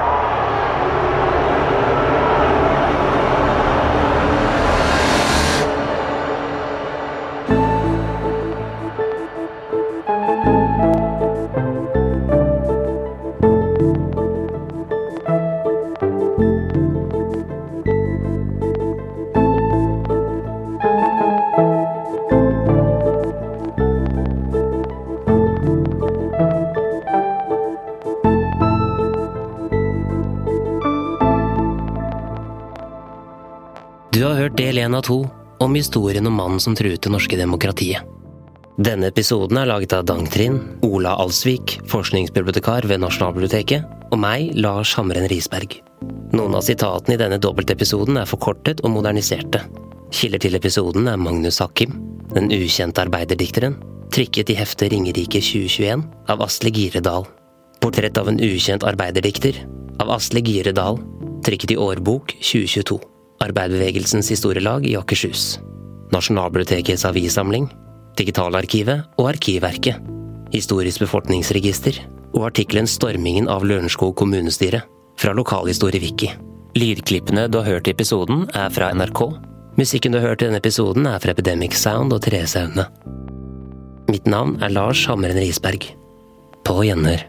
Om 35.70 35.74
historien 35.78 36.26
om 36.26 36.34
mannen 36.34 36.60
som 36.60 36.74
truet 36.74 37.02
det 37.02 37.10
norske 37.12 37.36
demokratiet. 37.38 38.02
Denne 38.80 39.10
episoden 39.12 39.58
er 39.60 39.68
laget 39.70 39.92
av 39.94 40.06
Dangtrind, 40.08 40.80
Ola 40.82 41.12
Alsvik, 41.22 41.76
forskningsbibliotekar 41.90 42.88
ved 42.90 43.02
Nasjonalbiblioteket, 43.02 43.84
og 44.10 44.18
meg, 44.18 44.50
Lars 44.58 44.96
Hamren 44.98 45.28
Risberg. 45.30 45.76
Noen 46.34 46.56
av 46.58 46.64
sitatene 46.66 47.14
i 47.14 47.20
denne 47.20 47.38
dobbeltepisoden 47.38 48.18
er 48.18 48.26
forkortet 48.26 48.82
og 48.82 48.94
moderniserte. 48.96 49.62
Kilder 50.10 50.42
til 50.42 50.58
episoden 50.58 51.06
er 51.12 51.20
Magnus 51.20 51.60
Hakim, 51.62 51.94
den 52.32 52.50
ukjente 52.56 53.04
arbeiderdikteren, 53.04 53.78
trykket 54.10 54.50
i 54.50 54.58
heftet 54.58 54.90
Ringerike 54.90 55.38
2021 55.38 56.02
av 56.32 56.42
Asle 56.48 56.74
Giredal. 56.74 57.28
Portrett 57.84 58.18
av 58.18 58.32
en 58.32 58.42
ukjent 58.42 58.88
arbeiderdikter 58.90 59.62
av 60.02 60.16
Asle 60.16 60.42
Giredal, 60.42 60.98
trykket 61.46 61.76
i 61.76 61.78
Årbok 61.78 62.34
2022. 62.40 62.98
Arbeiderbevegelsens 63.40 64.28
historielag 64.28 64.84
i 64.86 64.96
Akershus. 64.98 65.58
Nasjonalbibliotekets 66.12 67.06
avissamling. 67.08 67.70
Digitalarkivet 68.18 69.06
og 69.16 69.30
Arkivverket. 69.30 69.96
Historisk 70.52 71.06
befolkningsregister. 71.06 71.96
Og 72.36 72.50
artikkelen 72.50 72.86
'Stormingen 72.86 73.48
av 73.48 73.64
Lørenskog 73.64 74.14
kommunestyre' 74.14 74.82
fra 75.16 75.32
Lokalhistorie-wiki. 75.32 76.30
Lydklippene 76.76 77.48
du 77.48 77.58
har 77.58 77.64
hørt 77.64 77.88
i 77.88 77.90
episoden, 77.96 78.46
er 78.54 78.68
fra 78.68 78.92
NRK. 78.92 79.32
Musikken 79.76 80.12
du 80.12 80.18
har 80.18 80.28
hørt 80.28 80.42
i 80.42 80.46
denne 80.46 80.60
episoden, 80.60 81.06
er 81.06 81.18
fra 81.18 81.30
Epidemic 81.30 81.74
Sound 81.74 82.12
og 82.12 82.22
Therese 82.22 82.60
Aune. 82.60 82.86
Mitt 84.08 84.26
navn 84.26 84.62
er 84.62 84.68
Lars 84.68 85.06
Hammeren 85.06 85.40
Risberg. 85.40 85.96
På 86.64 86.84
gjenhør. 86.84 87.24